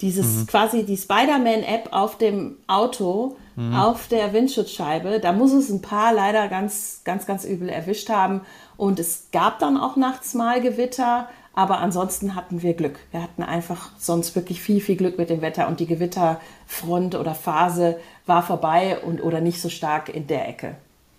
Dieses 0.00 0.26
mhm. 0.26 0.46
quasi 0.46 0.84
die 0.84 0.96
Spider-Man-App 0.96 1.88
auf 1.90 2.16
dem 2.16 2.58
Auto, 2.68 3.34
mhm. 3.56 3.74
auf 3.74 4.06
der 4.06 4.32
Windschutzscheibe, 4.32 5.18
da 5.18 5.32
muss 5.32 5.52
es 5.52 5.68
ein 5.68 5.82
paar 5.82 6.14
leider 6.14 6.46
ganz, 6.46 7.00
ganz, 7.02 7.26
ganz 7.26 7.44
übel 7.44 7.68
erwischt 7.68 8.08
haben. 8.08 8.42
Und 8.76 9.00
es 9.00 9.30
gab 9.32 9.58
dann 9.58 9.78
auch 9.78 9.96
nachts 9.96 10.32
mal 10.32 10.60
Gewitter, 10.60 11.28
aber 11.54 11.78
ansonsten 11.78 12.34
hatten 12.34 12.62
wir 12.62 12.74
Glück. 12.74 12.98
Wir 13.10 13.22
hatten 13.22 13.42
einfach 13.42 13.90
sonst 13.98 14.34
wirklich 14.34 14.60
viel, 14.60 14.80
viel 14.80 14.96
Glück 14.96 15.18
mit 15.18 15.30
dem 15.30 15.40
Wetter 15.40 15.68
und 15.68 15.80
die 15.80 15.86
Gewitterfront 15.86 17.14
oder 17.14 17.34
Phase 17.34 17.98
war 18.26 18.42
vorbei 18.42 18.98
und 19.04 19.22
oder 19.22 19.40
nicht 19.40 19.60
so 19.60 19.68
stark 19.68 20.08
in 20.08 20.26
der 20.26 20.48
Ecke. 20.48 20.74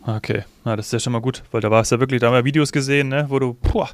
Okay, 0.06 0.44
ja, 0.66 0.76
das 0.76 0.88
ist 0.88 0.94
ja 0.94 1.00
schon 1.00 1.14
mal 1.14 1.22
gut, 1.22 1.44
weil 1.52 1.62
da 1.62 1.72
war 1.72 1.82
es 1.82 1.90
ja 1.90 2.00
wirklich, 2.00 2.22
da 2.22 2.28
haben 2.28 2.36
wir 2.36 2.46
Videos 2.46 2.72
gesehen, 2.72 3.10
ne, 3.10 3.26
wo 3.28 3.40
du, 3.40 3.54
puh, 3.54 3.86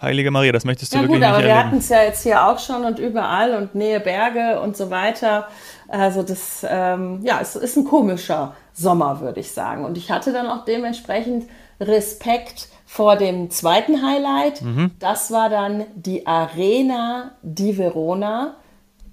Heilige 0.00 0.30
Maria, 0.30 0.52
das 0.52 0.64
möchtest 0.64 0.92
du 0.92 0.98
ja, 0.98 1.02
wirklich 1.02 1.20
gut, 1.20 1.28
aber 1.28 1.38
nicht 1.38 1.46
wir 1.48 1.58
hatten 1.58 1.78
es 1.78 1.88
ja 1.88 2.02
jetzt 2.02 2.22
hier 2.22 2.46
auch 2.46 2.60
schon 2.60 2.84
und 2.84 3.00
überall 3.00 3.56
und 3.56 3.74
Nähe 3.74 3.98
Berge 3.98 4.60
und 4.60 4.76
so 4.76 4.90
weiter. 4.90 5.48
Also 5.88 6.22
das, 6.22 6.64
ähm, 6.68 7.20
ja, 7.24 7.40
es 7.40 7.56
ist 7.56 7.76
ein 7.76 7.84
komischer 7.84 8.54
Sommer, 8.72 9.20
würde 9.20 9.40
ich 9.40 9.50
sagen. 9.50 9.84
Und 9.84 9.98
ich 9.98 10.12
hatte 10.12 10.32
dann 10.32 10.46
auch 10.46 10.64
dementsprechend 10.64 11.48
Respekt 11.80 12.68
vor 12.88 13.16
dem 13.16 13.50
zweiten 13.50 14.02
Highlight. 14.02 14.62
Mhm. 14.62 14.92
Das 14.98 15.30
war 15.30 15.50
dann 15.50 15.84
die 15.94 16.26
Arena 16.26 17.32
di 17.42 17.76
Verona. 17.76 18.56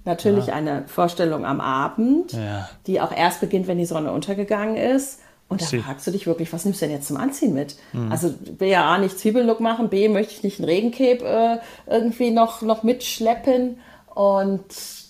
Natürlich 0.06 0.46
ja. 0.46 0.54
eine 0.54 0.84
Vorstellung 0.88 1.44
am 1.44 1.60
Abend, 1.60 2.32
ja. 2.32 2.70
die 2.86 3.02
auch 3.02 3.12
erst 3.14 3.42
beginnt, 3.42 3.66
wenn 3.66 3.76
die 3.76 3.84
Sonne 3.84 4.12
untergegangen 4.12 4.76
ist. 4.76 5.20
Und 5.48 5.60
da 5.60 5.66
fragst 5.66 6.06
du 6.06 6.10
dich 6.10 6.26
wirklich, 6.26 6.52
was 6.54 6.64
nimmst 6.64 6.80
du 6.80 6.86
denn 6.86 6.94
jetzt 6.94 7.06
zum 7.06 7.18
Anziehen 7.18 7.52
mit? 7.52 7.76
Mhm. 7.92 8.10
Also 8.10 8.34
will 8.58 8.68
ja 8.68 8.86
A 8.86 8.96
nicht 8.96 9.18
Zwiebellook 9.18 9.60
machen, 9.60 9.90
B 9.90 10.08
möchte 10.08 10.32
ich 10.32 10.42
nicht 10.42 10.58
einen 10.58 10.68
Regencape 10.70 11.24
äh, 11.24 11.58
irgendwie 11.86 12.30
noch, 12.30 12.62
noch 12.62 12.82
mitschleppen. 12.82 13.78
Und 14.14 14.64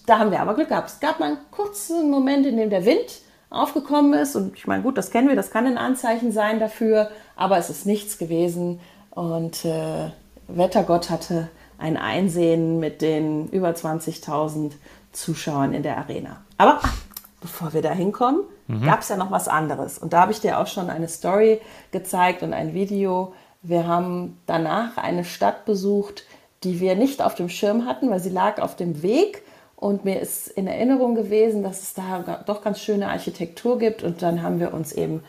da 0.06 0.18
haben 0.18 0.32
wir 0.32 0.40
aber 0.40 0.54
Glück 0.54 0.70
gehabt. 0.70 0.90
Es 0.90 0.98
gab 0.98 1.20
mal 1.20 1.26
einen 1.26 1.38
kurzen 1.52 2.10
Moment, 2.10 2.44
in 2.44 2.56
dem 2.56 2.70
der 2.70 2.84
Wind 2.84 3.20
aufgekommen 3.50 4.14
ist. 4.14 4.36
Und 4.36 4.56
ich 4.56 4.66
meine, 4.66 4.82
gut, 4.82 4.98
das 4.98 5.10
kennen 5.10 5.28
wir, 5.28 5.36
das 5.36 5.50
kann 5.50 5.66
ein 5.66 5.78
Anzeichen 5.78 6.32
sein 6.32 6.60
dafür 6.60 7.10
aber 7.36 7.58
es 7.58 7.70
ist 7.70 7.86
nichts 7.86 8.18
gewesen. 8.18 8.80
Und 9.10 9.64
äh, 9.64 10.10
Wettergott 10.48 11.10
hatte 11.10 11.48
ein 11.78 11.96
Einsehen 11.96 12.80
mit 12.80 13.02
den 13.02 13.48
über 13.50 13.68
20.000 13.68 14.72
Zuschauern 15.12 15.72
in 15.74 15.82
der 15.82 15.98
Arena. 15.98 16.38
Aber 16.58 16.80
ach, 16.82 16.94
bevor 17.40 17.74
wir 17.74 17.82
da 17.82 17.92
hinkommen, 17.92 18.40
mhm. 18.66 18.84
gab 18.84 19.00
es 19.00 19.10
ja 19.10 19.16
noch 19.16 19.30
was 19.30 19.48
anderes. 19.48 19.98
Und 19.98 20.12
da 20.12 20.22
habe 20.22 20.32
ich 20.32 20.40
dir 20.40 20.58
auch 20.58 20.66
schon 20.66 20.90
eine 20.90 21.08
Story 21.08 21.60
gezeigt 21.92 22.42
und 22.42 22.54
ein 22.54 22.74
Video. 22.74 23.34
Wir 23.62 23.86
haben 23.86 24.38
danach 24.46 24.96
eine 24.96 25.24
Stadt 25.24 25.66
besucht, 25.66 26.24
die 26.64 26.80
wir 26.80 26.96
nicht 26.96 27.22
auf 27.22 27.34
dem 27.34 27.48
Schirm 27.48 27.84
hatten, 27.86 28.10
weil 28.10 28.20
sie 28.20 28.30
lag 28.30 28.60
auf 28.60 28.76
dem 28.76 29.02
Weg. 29.02 29.42
Und 29.76 30.04
mir 30.04 30.20
ist 30.20 30.48
in 30.48 30.66
Erinnerung 30.66 31.14
gewesen, 31.14 31.62
dass 31.62 31.82
es 31.82 31.94
da 31.94 32.42
doch 32.46 32.62
ganz 32.62 32.80
schöne 32.80 33.08
Architektur 33.08 33.78
gibt. 33.78 34.02
Und 34.02 34.22
dann 34.22 34.42
haben 34.42 34.58
wir 34.58 34.72
uns 34.72 34.92
eben 34.92 35.22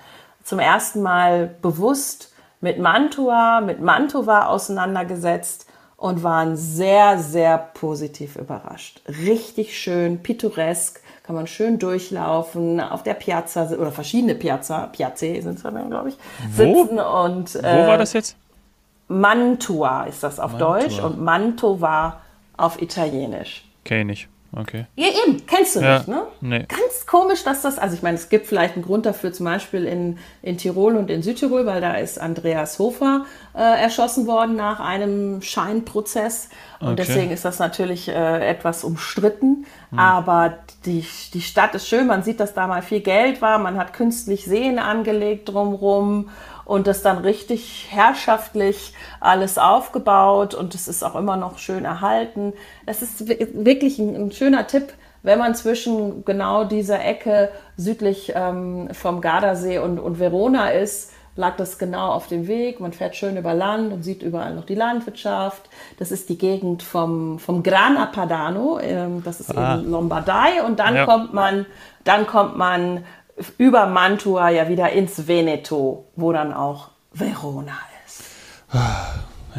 zum 0.44 0.60
ersten 0.60 1.02
Mal 1.02 1.56
bewusst 1.62 2.34
mit 2.62 2.80
Mantua, 2.80 3.62
mit 3.62 3.82
Mantova 3.82 4.48
auseinandergesetzt 4.48 5.68
und 5.98 6.24
waren 6.24 6.56
sehr, 6.56 7.18
sehr 7.18 7.58
positiv 7.58 8.36
überrascht. 8.36 9.02
Richtig 9.08 9.78
schön, 9.78 10.24
pittoresk, 10.24 11.02
kann 11.24 11.36
man 11.36 11.48
schön 11.48 11.80
durchlaufen, 11.80 12.80
auf 12.80 13.04
der 13.04 13.16
Piazza 13.16 13.70
oder 13.72 13.92
verschiedene 13.92 14.36
Piazza, 14.36 14.88
Piazze 14.88 15.42
sind 15.42 15.58
es 15.58 15.64
dann, 15.64 15.90
glaube 15.90 16.10
ich, 16.10 16.18
Wo? 16.56 16.84
sitzen 16.84 17.00
und. 17.00 17.56
Äh, 17.56 17.84
Wo 17.84 17.88
war 17.88 17.98
das 17.98 18.14
jetzt? 18.14 18.38
Mantua 19.10 20.04
ist 20.04 20.24
das 20.24 20.40
auf 20.40 20.54
Mantua. 20.54 20.80
Deutsch 20.80 21.00
und 21.00 21.20
Mantova 21.20 22.22
auf 22.56 22.82
Italienisch. 22.82 23.66
Kenne 23.84 24.14
ich. 24.14 24.30
Okay. 24.56 24.86
Ja, 24.96 25.08
eben, 25.26 25.46
kennst 25.46 25.76
du 25.76 25.82
Ja, 25.82 25.98
nicht, 25.98 26.08
ne? 26.08 26.24
nee. 26.42 26.60
Ganz 26.68 27.06
komisch, 27.06 27.44
dass 27.44 27.62
das, 27.62 27.78
also 27.78 27.96
ich 27.96 28.02
meine, 28.02 28.16
es 28.16 28.30
gibt 28.30 28.48
vielleicht 28.48 28.76
einen 28.76 28.84
Grund 28.84 29.06
dafür, 29.06 29.34
zum 29.34 29.46
Beispiel 29.46 29.86
in, 29.86 30.18
in 30.42 30.58
Tirol 30.58 30.96
und 30.96 31.10
in 31.12 31.22
Südtirol, 31.22 31.66
weil 31.66 31.82
da 31.82 31.96
ist 31.96 32.20
Andreas 32.20 32.80
Hofer 32.80 33.26
äh, 33.54 33.60
erschossen 33.60 34.26
worden 34.26 34.56
nach 34.56 34.80
einem 34.80 35.42
Scheinprozess. 35.42 36.50
Und 36.80 36.88
Okay. 36.94 36.96
deswegen 37.08 37.32
ist 37.32 37.44
das 37.44 37.60
natürlich 37.60 38.08
äh, 38.08 38.48
etwas 38.50 38.84
umstritten. 38.84 39.66
Hm. 39.92 40.00
Aber 40.00 40.58
die, 40.86 41.06
die 41.34 41.42
Stadt 41.42 41.76
ist 41.76 41.88
schön, 41.88 42.08
man 42.08 42.24
sieht, 42.24 42.40
dass 42.40 42.54
da 42.54 42.68
mal 42.68 42.82
viel 42.82 43.02
Geld 43.02 43.42
war, 43.42 43.58
man 43.60 43.78
hat 43.78 43.94
künstlich 43.94 44.46
Seen 44.46 44.80
angelegt 44.80 45.50
drumrum 45.50 46.30
und 46.68 46.86
das 46.86 47.02
dann 47.02 47.20
richtig 47.20 47.88
herrschaftlich 47.90 48.94
alles 49.22 49.58
aufgebaut 49.58 50.54
und 50.54 50.76
es 50.76 50.88
ist 50.88 51.04
auch 51.04 51.16
immer 51.16 51.38
noch 51.38 51.58
schön 51.58 51.86
erhalten. 51.86 52.54
Es 52.86 53.02
ist 53.02 53.28
wi- 53.28 53.48
wirklich 53.54 54.00
ein, 54.00 54.16
ein 54.16 54.32
schöner 54.32 54.68
Tipp, 54.68 54.94
wenn 55.24 55.40
man 55.40 55.56
zwischen 55.56 56.26
genau 56.26 56.66
dieser 56.66 57.04
Ecke 57.04 57.50
südlich 57.78 58.34
ähm, 58.36 58.90
vom 58.94 59.22
Gardasee 59.22 59.80
und, 59.80 59.98
und 60.00 60.20
Verona 60.20 60.70
ist, 60.72 61.12
lag 61.38 61.56
das 61.56 61.78
genau 61.78 62.10
auf 62.12 62.28
dem 62.28 62.48
Weg. 62.48 62.80
Man 62.80 62.94
fährt 62.94 63.16
schön 63.16 63.38
über 63.38 63.54
Land 63.54 63.94
und 63.94 64.04
sieht 64.04 64.24
überall 64.24 64.56
noch 64.56 64.66
die 64.66 64.74
Landwirtschaft. 64.76 65.70
Das 66.00 66.12
ist 66.12 66.30
die 66.30 66.38
Gegend 66.38 66.82
vom, 66.84 67.38
vom 67.40 67.62
Grana 67.64 68.08
Padano, 68.08 68.80
ähm, 68.82 69.24
das 69.24 69.40
ist 69.40 69.56
Ah. 69.56 69.78
eben 69.80 69.92
Lombardei 69.92 70.64
und 70.66 70.80
dann 70.80 70.96
Ja. 70.96 71.06
kommt 71.06 71.34
man, 71.34 71.66
dann 72.04 72.26
kommt 72.26 72.58
man 72.58 73.04
über 73.58 73.86
Mantua 73.86 74.50
ja 74.50 74.68
wieder 74.70 74.92
ins 74.92 75.28
Veneto, 75.28 76.06
wo 76.16 76.32
dann 76.32 76.54
auch 76.54 76.90
Verona 77.14 77.78
ist. 78.06 78.24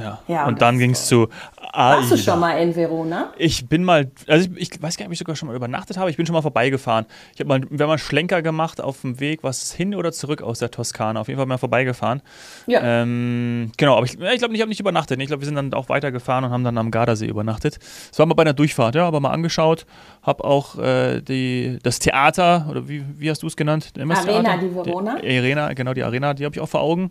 Ja. 0.00 0.18
Ja, 0.28 0.46
und 0.46 0.58
und 0.58 0.62
dann 0.62 0.78
ging 0.78 0.90
es 0.90 1.06
zu 1.06 1.28
Warst 1.72 2.10
du 2.10 2.14
AIDA. 2.14 2.24
schon 2.24 2.40
mal 2.40 2.52
in 2.58 2.74
Verona? 2.74 3.32
Ich 3.38 3.68
bin 3.68 3.84
mal, 3.84 4.10
also 4.26 4.48
ich, 4.56 4.72
ich 4.74 4.82
weiß 4.82 4.96
gar 4.96 5.04
nicht, 5.04 5.08
ob 5.08 5.12
ich 5.12 5.18
sogar 5.20 5.36
schon 5.36 5.48
mal 5.48 5.54
übernachtet 5.54 5.96
habe. 5.96 6.10
Ich 6.10 6.16
bin 6.16 6.26
schon 6.26 6.32
mal 6.32 6.42
vorbeigefahren. 6.42 7.06
Ich 7.34 7.40
habe 7.40 7.48
mal, 7.48 7.60
wir 7.60 7.68
haben 7.68 7.88
mal 7.88 7.92
einen 7.92 7.98
Schlenker 7.98 8.42
gemacht 8.42 8.80
auf 8.80 9.02
dem 9.02 9.20
Weg, 9.20 9.44
was 9.44 9.72
hin 9.72 9.94
oder 9.94 10.10
zurück 10.10 10.42
aus 10.42 10.58
der 10.58 10.70
Toskana. 10.72 11.20
Auf 11.20 11.28
jeden 11.28 11.38
Fall 11.38 11.46
mal 11.46 11.58
vorbeigefahren. 11.58 12.22
Ja. 12.66 12.80
Ähm, 12.82 13.70
genau, 13.76 13.96
aber 13.96 14.06
ich, 14.06 14.14
ich 14.14 14.38
glaube, 14.38 14.54
ich 14.54 14.60
habe 14.60 14.68
nicht 14.68 14.80
übernachtet. 14.80 15.20
Ich 15.20 15.28
glaube, 15.28 15.42
wir 15.42 15.46
sind 15.46 15.54
dann 15.54 15.72
auch 15.74 15.88
weitergefahren 15.88 16.44
und 16.44 16.50
haben 16.50 16.64
dann 16.64 16.78
am 16.78 16.90
Gardasee 16.90 17.26
übernachtet. 17.26 17.78
Das 18.10 18.18
war 18.18 18.26
mal 18.26 18.34
bei 18.34 18.42
einer 18.42 18.54
Durchfahrt, 18.54 18.96
ja, 18.96 19.06
aber 19.06 19.20
mal 19.20 19.30
angeschaut. 19.30 19.86
Habe 20.22 20.44
auch 20.44 20.78
äh, 20.78 21.20
die, 21.20 21.78
das 21.82 22.00
Theater, 22.00 22.66
oder 22.70 22.88
wie, 22.88 23.04
wie 23.16 23.30
hast 23.30 23.42
du 23.42 23.46
es 23.46 23.56
genannt? 23.56 23.92
Arena 23.96 24.14
Theater? 24.24 24.58
di 24.58 24.74
Verona. 24.74 25.20
Die 25.20 25.38
Arena, 25.38 25.72
genau, 25.74 25.94
die 25.94 26.02
Arena, 26.02 26.34
die 26.34 26.44
habe 26.44 26.54
ich 26.54 26.60
auch 26.60 26.68
vor 26.68 26.80
Augen. 26.80 27.10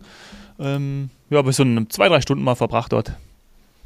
Ähm, 0.58 1.10
ja, 1.30 1.42
bis 1.42 1.56
so 1.56 1.62
eine, 1.62 1.88
zwei, 1.88 2.08
drei 2.08 2.20
Stunden 2.20 2.44
mal 2.44 2.54
verbracht 2.54 2.92
dort. 2.92 3.12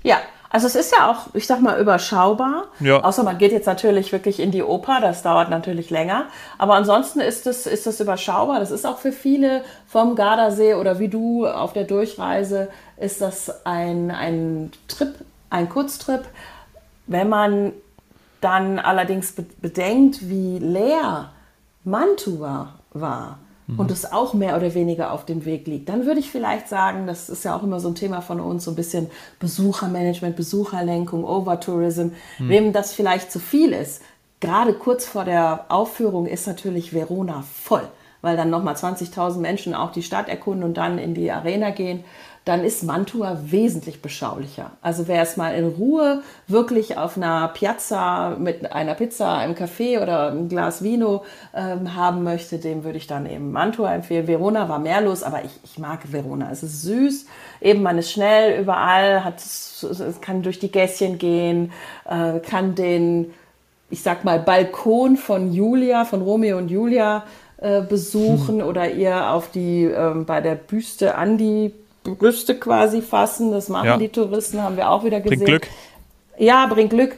Ja, 0.03 0.19
also 0.53 0.67
es 0.67 0.75
ist 0.75 0.93
ja 0.93 1.11
auch, 1.11 1.35
ich 1.35 1.47
sag 1.47 1.63
mal, 1.63 1.81
überschaubar. 1.81 2.65
Ja. 2.81 3.03
Außer 3.03 3.23
man 3.23 3.39
geht 3.39 3.53
jetzt 3.53 3.67
natürlich 3.67 4.13
wirklich 4.13 4.39
in 4.39 4.51
die 4.51 4.63
Oper, 4.63 5.01
das 5.01 5.23
dauert 5.23 5.49
natürlich 5.49 5.89
länger. 5.89 6.27
Aber 6.59 6.75
ansonsten 6.75 7.21
ist 7.21 7.47
es 7.47 7.67
ist 7.67 7.87
das 7.87 8.01
überschaubar. 8.01 8.61
Das 8.61 8.71
ist 8.71 8.87
auch 8.87 8.99
für 8.99 9.13
viele 9.13 9.65
vom 9.87 10.15
Gardasee 10.15 10.75
oder 10.75 10.99
wie 10.99 11.09
du 11.09 11.47
auf 11.47 11.73
der 11.73 11.85
Durchreise, 11.85 12.69
ist 12.99 13.23
das 13.23 13.65
ein, 13.65 14.11
ein 14.11 14.73
Trip, 14.89 15.15
ein 15.49 15.71
Kurztrip. 15.71 16.25
Wenn 17.07 17.31
man 17.31 17.73
dann 18.43 18.79
allerdings 18.79 19.33
be 19.33 19.47
bedenkt, 19.63 20.29
wie 20.29 20.59
leer 20.59 21.31
Mantua 21.85 22.75
war 22.93 23.39
und 23.77 23.91
es 23.91 24.11
auch 24.11 24.35
mehr 24.35 24.57
oder 24.57 24.75
weniger 24.75 25.13
auf 25.13 25.25
dem 25.25 25.45
Weg 25.45 25.67
liegt, 25.67 25.89
dann 25.89 26.05
würde 26.05 26.21
ich 26.21 26.31
vielleicht 26.31 26.69
sagen, 26.69 27.07
das 27.07 27.29
ist 27.29 27.45
ja 27.45 27.57
auch 27.57 27.63
immer 27.63 27.81
so 27.81 27.89
ein 27.89 27.95
Thema 27.95 28.21
von 28.21 28.41
uns, 28.41 28.65
so 28.65 28.73
ein 28.73 28.77
bisschen 28.77 29.09
Besuchermanagement, 29.39 30.37
Besucherlenkung, 30.37 31.25
Overtourism, 31.25 32.09
wem 32.39 32.73
das 32.73 32.93
vielleicht 32.93 33.31
zu 33.31 33.39
viel 33.39 33.73
ist. 33.73 34.03
Gerade 34.41 34.75
kurz 34.75 35.07
vor 35.07 35.25
der 35.25 35.67
Aufführung 35.69 36.27
ist 36.27 36.47
natürlich 36.47 36.93
Verona 36.93 37.43
voll, 37.43 37.87
weil 38.21 38.37
dann 38.37 38.51
nochmal 38.51 38.75
20.000 38.75 39.39
Menschen 39.39 39.75
auch 39.75 39.93
die 39.93 40.03
Stadt 40.03 40.29
erkunden 40.29 40.65
und 40.65 40.77
dann 40.77 40.99
in 40.99 41.15
die 41.15 41.31
Arena 41.31 41.71
gehen 41.71 42.05
dann 42.45 42.65
ist 42.65 42.83
Mantua 42.83 43.39
wesentlich 43.45 44.03
beschaulicher. 44.03 44.73
Also 44.83 45.07
wer 45.07 45.23
es 45.23 45.37
mal 45.37 45.55
in 45.55 45.69
Ruhe 45.69 46.23
wirklich 46.49 46.99
auf 46.99 47.17
einer 47.17 47.47
Piazza 47.49 48.37
mit 48.39 48.73
einer 48.73 48.95
Pizza, 48.95 49.39
einem 49.39 49.55
Kaffee 49.55 49.99
oder 49.99 50.33
einem 50.33 50.49
Glas 50.49 50.83
Vino 50.83 51.25
ähm, 51.55 51.95
haben 51.95 52.25
möchte, 52.25 52.59
dem 52.59 52.83
würde 52.83 52.99
ich 52.99 53.07
dann 53.07 53.27
eben 53.27 53.53
Mantua 53.53 53.95
empfehlen. 53.95 54.27
Verona 54.27 54.69
war 54.69 54.81
mehr 54.81 55.01
los, 55.01 55.23
aber 55.23 55.45
ich, 55.45 55.53
ich 55.63 55.79
mag 55.79 56.01
Verona. 56.11 56.51
Es 56.51 56.65
ist 56.65 56.83
süß, 56.83 57.27
eben 57.61 57.83
man 57.83 57.99
ist 57.99 58.11
schnell 58.11 58.61
überall, 58.61 59.23
hat, 59.23 59.37
es 59.37 60.21
kann 60.21 60.43
durch 60.43 60.59
die 60.59 60.73
Gässchen 60.73 61.19
gehen, 61.19 61.71
äh, 62.09 62.41
kann 62.41 62.75
den, 62.75 63.33
ich 63.89 64.03
sag 64.03 64.25
mal, 64.25 64.41
Balkon 64.41 65.17
von 65.17 65.53
Julia, 65.53 66.05
von 66.05 66.23
Romeo 66.23 66.59
und 66.59 66.73
Julia 66.73 67.23
äh, 67.59 67.83
besuchen 67.83 68.63
oder 68.63 68.91
ihr 68.91 69.31
auf 69.31 69.53
die 69.53 69.85
ähm, 69.85 70.25
bei 70.25 70.41
der 70.41 70.57
Büste 70.57 71.15
an 71.15 71.39
die 71.39 71.73
Brüste 72.05 72.59
quasi 72.59 73.03
fassen. 73.03 73.53
Das 73.53 73.69
machen 73.69 73.87
Ja. 73.87 73.97
die 73.97 74.09
Touristen, 74.09 74.63
haben 74.63 74.77
wir 74.77 74.91
auch 74.91 75.05
wieder 75.05 75.21
gesehen. 75.21 75.39
Bringt 75.45 75.49
Glück 75.63 75.69
Ja, 76.39 76.67
bringt 76.67 76.91
Glück. 76.91 77.17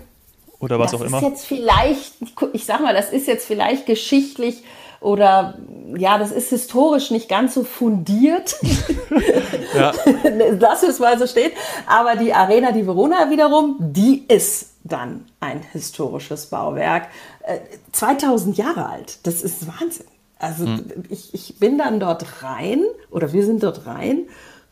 oder 0.61 0.79
was 0.79 0.91
das 0.93 1.01
auch 1.01 1.05
ist 1.05 1.11
immer. 1.13 1.23
jetzt 1.23 1.47
vielleicht, 1.47 2.15
ich 2.53 2.65
sag 2.65 2.81
mal, 2.81 2.95
das 2.95 3.11
ist 3.11 3.27
jetzt 3.27 3.47
vielleicht 3.47 3.87
geschichtlich 3.87 4.63
oder 5.01 5.59
ja, 5.99 6.17
das 6.19 6.33
ist 6.33 6.49
historisch 6.49 7.11
nicht 7.11 7.29
ganz 7.29 7.53
so 7.55 7.63
fundiert, 7.65 8.57
Ja. 9.75 9.93
dass 10.59 10.83
es 10.83 10.99
mal 10.99 11.19
so 11.19 11.27
steht. 11.27 11.53
Aber 11.87 12.17
die 12.17 12.33
Arena 12.33 12.73
di 12.73 12.87
Verona 12.87 13.31
wiederum, 13.31 13.77
die 13.81 14.25
ist 14.29 14.71
dann 14.85 15.27
ein 15.41 15.61
historisches 15.73 16.47
Bauwerk. 16.47 17.09
Äh, 17.43 17.59
2000 17.93 18.57
Jahre 18.57 18.87
alt. 18.89 19.19
Das 19.25 19.43
ist 19.43 19.67
Wahnsinn. 19.67 20.07
Also 20.39 20.67
ich, 21.09 21.33
ich 21.33 21.57
bin 21.59 21.79
dann 21.79 22.01
dort 22.01 22.43
rein 22.43 22.83
oder 23.11 23.33
wir 23.33 23.45
sind 23.45 23.63
dort 23.63 23.87
rein 23.87 24.25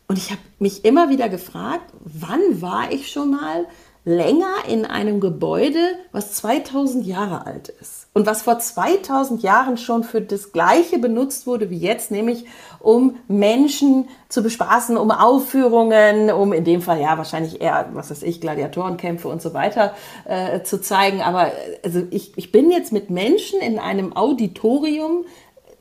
und 0.09 0.19
ich 0.19 0.31
habe 0.31 0.41
mich 0.59 0.85
immer 0.85 1.09
wieder 1.09 1.29
gefragt, 1.29 1.93
wann 2.01 2.61
war 2.61 2.93
ich 2.93 3.11
schon 3.11 3.31
mal 3.31 3.67
länger 4.05 4.53
in 4.69 4.85
einem 4.85 5.21
Gebäude, 5.21 5.79
was 6.11 6.33
2000 6.33 7.07
Jahre 7.07 7.47
alt 7.47 7.69
ist 7.69 8.09
und 8.15 8.27
was 8.27 8.43
vor 8.43 8.59
2000 8.59 9.43
Jahren 9.45 9.77
schon 9.77 10.03
für 10.03 10.21
das 10.21 10.53
Gleiche 10.53 10.99
benutzt 10.99 11.47
wurde 11.47 11.71
wie 11.71 11.79
jetzt, 11.79 12.11
nämlich 12.11 12.47
um 12.81 13.17
Menschen 13.29 14.09
zu 14.29 14.43
bespaßen, 14.43 14.97
um 14.97 15.13
Aufführungen, 15.13 16.33
um 16.33 16.53
in 16.53 16.65
dem 16.65 16.83
Fall 16.83 17.01
ja 17.01 17.17
wahrscheinlich 17.17 17.61
eher, 17.61 17.91
was 17.93 18.11
weiß 18.11 18.25
ich, 18.25 18.41
Gladiatorenkämpfe 18.41 19.29
und 19.29 19.41
so 19.41 19.55
weiter 19.55 19.95
äh, 20.25 20.63
zu 20.63 20.81
zeigen. 20.81 21.23
Aber 21.23 21.53
also 21.85 22.03
ich, 22.11 22.37
ich 22.37 22.51
bin 22.51 22.73
jetzt 22.73 22.93
mit 22.93 23.09
Menschen 23.09 23.61
in 23.61 23.79
einem 23.79 24.17
Auditorium 24.17 25.27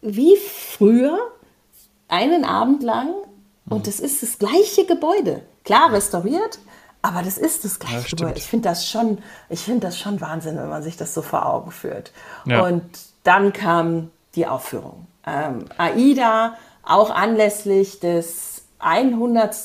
wie 0.01 0.36
früher 0.38 1.17
einen 2.07 2.45
Abend 2.45 2.84
lang 2.84 3.10
und 3.71 3.88
das 3.88 3.99
ist 3.99 4.21
das 4.21 4.38
gleiche 4.38 4.86
Gebäude. 4.86 5.41
Klar 5.63 5.91
restauriert, 5.91 6.60
aber 7.01 7.23
das 7.23 7.38
ist 7.38 7.65
das 7.65 7.79
gleiche. 7.79 8.15
Gebäude. 8.15 8.38
Ich 8.38 8.45
finde 8.45 8.69
das 8.69 8.88
schon, 8.88 9.19
ich 9.49 9.62
finde 9.62 9.88
das 9.88 9.97
schon 9.97 10.21
Wahnsinn, 10.21 10.57
wenn 10.57 10.69
man 10.69 10.84
sich 10.84 10.97
das 10.97 11.13
so 11.13 11.21
vor 11.21 11.45
Augen 11.45 11.71
führt. 11.71 12.12
Ja. 12.45 12.63
Und 12.63 12.84
dann 13.23 13.53
kam 13.53 14.12
die 14.36 14.47
Aufführung. 14.47 15.07
Ähm, 15.25 15.65
AIDA, 15.77 16.55
auch 16.84 17.10
anlässlich 17.10 17.99
des 17.99 18.63
100. 18.79 19.55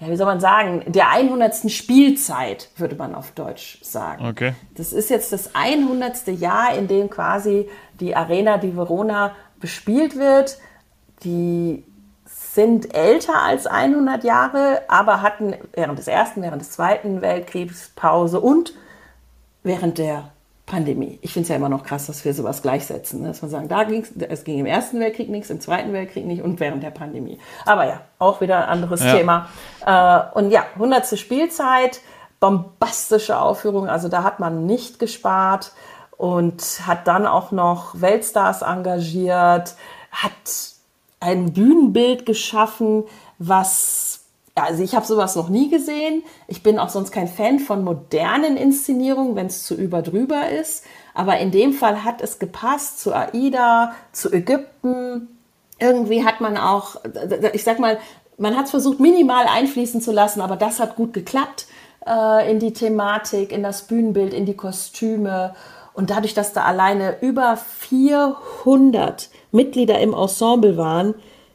Ja, 0.00 0.10
wie 0.10 0.16
soll 0.16 0.26
man 0.26 0.40
sagen, 0.40 0.82
der 0.86 1.10
100. 1.10 1.70
Spielzeit, 1.70 2.68
würde 2.76 2.96
man 2.96 3.14
auf 3.14 3.30
Deutsch 3.30 3.78
sagen. 3.82 4.26
Okay. 4.26 4.54
Das 4.74 4.92
ist 4.92 5.08
jetzt 5.08 5.32
das 5.32 5.54
100. 5.54 6.28
Jahr, 6.28 6.76
in 6.76 6.88
dem 6.88 7.08
quasi 7.08 7.68
die 8.00 8.14
Arena 8.16 8.58
di 8.58 8.76
Verona 8.76 9.34
bespielt 9.60 10.16
wird. 10.16 10.58
Die 11.22 11.84
sind 12.54 12.94
älter 12.94 13.42
als 13.42 13.66
100 13.66 14.22
Jahre, 14.22 14.82
aber 14.86 15.22
hatten 15.22 15.54
während 15.72 15.98
des 15.98 16.06
Ersten, 16.06 16.40
während 16.40 16.62
des 16.62 16.70
Zweiten 16.70 17.20
Weltkriegs 17.20 17.90
Pause 17.96 18.38
und 18.38 18.74
während 19.64 19.98
der 19.98 20.30
Pandemie. 20.66 21.18
Ich 21.20 21.32
finde 21.32 21.42
es 21.44 21.48
ja 21.48 21.56
immer 21.56 21.68
noch 21.68 21.82
krass, 21.82 22.06
dass 22.06 22.24
wir 22.24 22.32
sowas 22.32 22.62
gleichsetzen. 22.62 23.22
Ne? 23.22 23.28
Dass 23.28 23.42
man 23.42 23.50
sagen, 23.50 23.68
da 23.68 23.82
ging's, 23.82 24.12
es 24.28 24.44
ging 24.44 24.60
im 24.60 24.66
Ersten 24.66 25.00
Weltkrieg 25.00 25.28
nichts, 25.28 25.50
im 25.50 25.60
Zweiten 25.60 25.92
Weltkrieg 25.92 26.26
nicht 26.26 26.42
und 26.42 26.60
während 26.60 26.82
der 26.82 26.90
Pandemie. 26.90 27.38
Aber 27.66 27.86
ja, 27.86 28.00
auch 28.18 28.40
wieder 28.40 28.58
ein 28.58 28.68
anderes 28.68 29.02
ja. 29.02 29.14
Thema. 29.14 29.48
Äh, 29.84 30.38
und 30.38 30.50
ja, 30.50 30.64
100. 30.74 31.18
Spielzeit, 31.18 32.00
bombastische 32.38 33.38
Aufführung. 33.38 33.88
Also 33.88 34.08
da 34.08 34.22
hat 34.22 34.38
man 34.38 34.64
nicht 34.64 34.98
gespart 35.00 35.72
und 36.16 36.62
hat 36.86 37.08
dann 37.08 37.26
auch 37.26 37.50
noch 37.50 38.00
Weltstars 38.00 38.62
engagiert, 38.62 39.74
hat 40.12 40.73
ein 41.24 41.52
Bühnenbild 41.52 42.26
geschaffen, 42.26 43.04
was 43.38 44.20
also 44.56 44.84
ich 44.84 44.94
habe 44.94 45.04
sowas 45.04 45.34
noch 45.34 45.48
nie 45.48 45.68
gesehen. 45.68 46.22
Ich 46.46 46.62
bin 46.62 46.78
auch 46.78 46.88
sonst 46.88 47.10
kein 47.10 47.26
Fan 47.26 47.58
von 47.58 47.82
modernen 47.82 48.56
Inszenierungen, 48.56 49.34
wenn 49.34 49.46
es 49.46 49.64
zu 49.64 49.74
überdrüber 49.74 50.48
ist. 50.48 50.84
Aber 51.12 51.38
in 51.38 51.50
dem 51.50 51.72
Fall 51.72 52.04
hat 52.04 52.20
es 52.20 52.38
gepasst 52.38 53.00
zu 53.00 53.12
AIDA, 53.12 53.94
zu 54.12 54.32
Ägypten. 54.32 55.40
Irgendwie 55.80 56.24
hat 56.24 56.40
man 56.40 56.56
auch, 56.56 57.00
ich 57.52 57.64
sag 57.64 57.80
mal, 57.80 57.98
man 58.38 58.56
hat 58.56 58.66
es 58.66 58.70
versucht, 58.70 59.00
minimal 59.00 59.46
einfließen 59.46 60.00
zu 60.00 60.12
lassen, 60.12 60.40
aber 60.40 60.54
das 60.54 60.78
hat 60.78 60.94
gut 60.94 61.12
geklappt 61.12 61.66
äh, 62.06 62.48
in 62.48 62.60
die 62.60 62.72
Thematik, 62.72 63.50
in 63.50 63.64
das 63.64 63.82
Bühnenbild, 63.82 64.32
in 64.32 64.46
die 64.46 64.56
Kostüme. 64.56 65.54
Und 65.94 66.10
dadurch, 66.10 66.34
dass 66.34 66.52
da 66.52 66.62
alleine 66.62 67.16
über 67.22 67.56
400 67.56 69.30
Mitglieder 69.54 70.00
im 70.00 70.12
Ensemble 70.12 70.76
waren, 70.76 71.14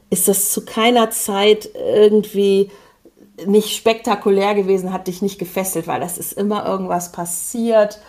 ist 0.09 0.27
das 0.27 0.51
zu 0.51 0.65
keiner 0.65 1.11
Zeit 1.11 1.69
irgendwie 1.75 2.71
nicht 3.45 3.75
spektakulär 3.75 4.55
gewesen, 4.55 4.91
hat 4.91 5.07
dich 5.07 5.21
nicht 5.21 5.39
gefesselt, 5.39 5.87
weil 5.87 6.01
es 6.01 6.17
ist 6.17 6.33
immer 6.33 6.65
irgendwas 6.65 7.11
passiert. 7.11 7.99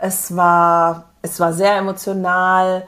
Es 0.00 0.34
war, 0.36 1.12
es 1.22 1.38
war 1.38 1.52
sehr 1.52 1.76
emotional. 1.76 2.86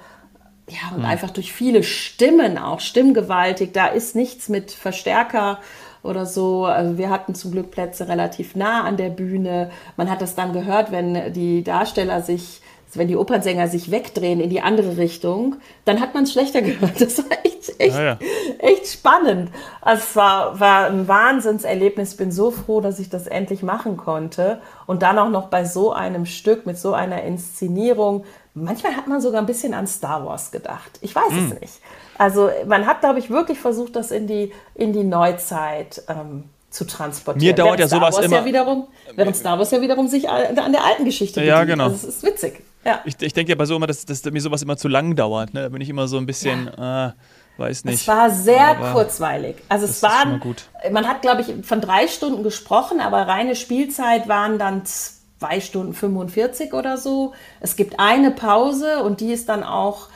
Ja, 0.69 0.95
und 0.95 1.01
mhm. 1.01 1.05
einfach 1.05 1.31
durch 1.31 1.53
viele 1.53 1.83
Stimmen 1.83 2.57
auch, 2.57 2.81
stimmgewaltig. 2.81 3.73
Da 3.73 3.87
ist 3.87 4.17
nichts 4.17 4.49
mit 4.49 4.71
Verstärker 4.71 5.59
oder 6.03 6.25
so. 6.25 6.65
Also 6.65 6.97
wir 6.97 7.11
hatten 7.11 7.35
zum 7.35 7.53
Glück 7.53 7.71
Plätze 7.71 8.09
relativ 8.09 8.55
nah 8.55 8.85
an 8.85 8.97
der 8.97 9.11
Bühne. 9.11 9.71
Man 9.97 10.11
hat 10.11 10.23
das 10.23 10.35
dann 10.35 10.53
gehört, 10.53 10.91
wenn 10.91 11.33
die 11.33 11.63
Darsteller 11.63 12.23
sich 12.23 12.62
wenn 12.99 13.09
die 13.09 13.17
Opernsänger 13.17 13.69
sich 13.69 13.91
wegdrehen 13.91 14.41
in 14.41 14.51
die 14.51 14.61
andere 14.61 14.97
Richtung, 14.97 15.57
dann 15.85 16.01
hat 16.01 16.15
man 16.15 16.25
es 16.25 16.33
schlechter 16.33 16.63
gehört. 16.63 17.01
Das 17.01 17.19
war 17.19 17.39
echt, 17.45 17.81
echt, 17.81 17.97
ah, 17.97 18.03
ja. 18.03 18.19
echt 18.59 18.87
spannend. 18.87 19.51
Also 19.81 20.03
es 20.03 20.17
war, 20.17 20.61
war 20.61 20.87
ein 20.87 21.09
Wahnsinnserlebnis. 21.09 22.13
Ich 22.13 22.17
bin 22.19 22.33
so 22.33 22.51
froh, 22.51 22.81
dass 22.81 22.99
ich 22.99 23.09
das 23.09 23.27
endlich 23.27 23.63
machen 23.63 23.97
konnte. 23.97 24.61
Und 24.87 25.03
dann 25.03 25.19
auch 25.19 25.31
noch 25.31 25.49
bei 25.49 25.65
so 25.65 25.93
einem 25.93 26.27
Stück, 26.27 26.67
mit 26.67 26.79
so 26.79 26.93
einer 26.93 27.23
Inszenierung. 27.23 28.25
Manchmal 28.55 28.97
hat 28.97 29.09
man 29.09 29.21
sogar 29.21 29.41
ein 29.41 29.47
bisschen 29.47 29.73
an 29.75 29.87
Star 29.87 30.27
Wars 30.27 30.51
gedacht. 30.51 30.99
Ich 31.01 31.15
weiß 31.15 31.31
mm. 31.31 31.53
es 31.53 31.61
nicht. 31.61 31.75
Also 32.19 32.51
man 32.67 32.87
hat, 32.87 33.01
glaube 33.01 33.19
ich, 33.19 33.31
wirklich 33.31 33.59
versucht, 33.59 33.97
das 33.97 34.11
in 34.11 34.27
die, 34.27 34.53
in 34.75 34.93
die 34.93 35.05
Neuzeit 35.05 36.03
ähm, 36.09 36.45
zu 36.69 36.87
transportieren. 36.87 37.47
Mir 37.47 37.55
dauert 37.55 37.81
ja 37.81 37.89
sowas 37.89 38.19
immer. 38.19 38.39
Ja 38.39 38.45
wiederum, 38.45 38.89
während 39.15 39.37
Star 39.37 39.59
Wars 39.59 39.71
ja 39.71 39.81
wiederum 39.81 40.09
sich 40.09 40.29
an 40.29 40.73
der 40.73 40.85
alten 40.85 41.05
Geschichte 41.05 41.41
bedient. 41.41 41.57
Ja, 41.57 41.65
genau. 41.65 41.85
Also 41.85 42.09
es 42.09 42.17
ist 42.17 42.23
witzig. 42.23 42.63
Ja. 42.85 43.01
Ich, 43.05 43.21
ich 43.21 43.33
denke 43.33 43.51
ja 43.51 43.57
bei 43.57 43.67
so 43.67 43.77
immer, 43.77 43.87
dass, 43.87 44.05
dass 44.05 44.25
mir 44.25 44.41
sowas 44.41 44.63
immer 44.63 44.77
zu 44.77 44.89
lang 44.89 45.15
dauert. 45.15 45.55
Ne? 45.55 45.63
Da 45.63 45.69
bin 45.69 45.81
ich 45.81 45.89
immer 45.89 46.09
so 46.09 46.19
ein 46.19 46.27
bisschen, 46.27 46.71
ja. 46.77 47.09
äh, 47.09 47.13
weiß 47.59 47.85
nicht. 47.85 48.01
Es 48.01 48.09
war 48.09 48.31
sehr 48.31 48.79
aber 48.79 48.93
kurzweilig. 48.93 49.57
Also 49.69 49.87
es 49.87 50.03
waren, 50.03 50.41
man 50.91 51.07
hat 51.07 51.23
glaube 51.23 51.43
ich 51.43 51.67
von 51.67 51.81
drei 51.81 52.09
Stunden 52.09 52.43
gesprochen, 52.43 53.01
aber 53.01 53.29
reine 53.29 53.55
Spielzeit 53.55 54.29
waren 54.29 54.59
dann 54.59 54.83
zwei 54.85 55.61
Stunden 55.61 55.95
45 55.95 56.73
oder 56.73 56.97
so. 56.97 57.33
Es 57.61 57.77
gibt 57.77 57.99
eine 57.99 58.31
Pause 58.31 59.03
und 59.03 59.21
die 59.21 59.33
ist 59.33 59.49
dann 59.49 59.63
auch, 59.63 60.09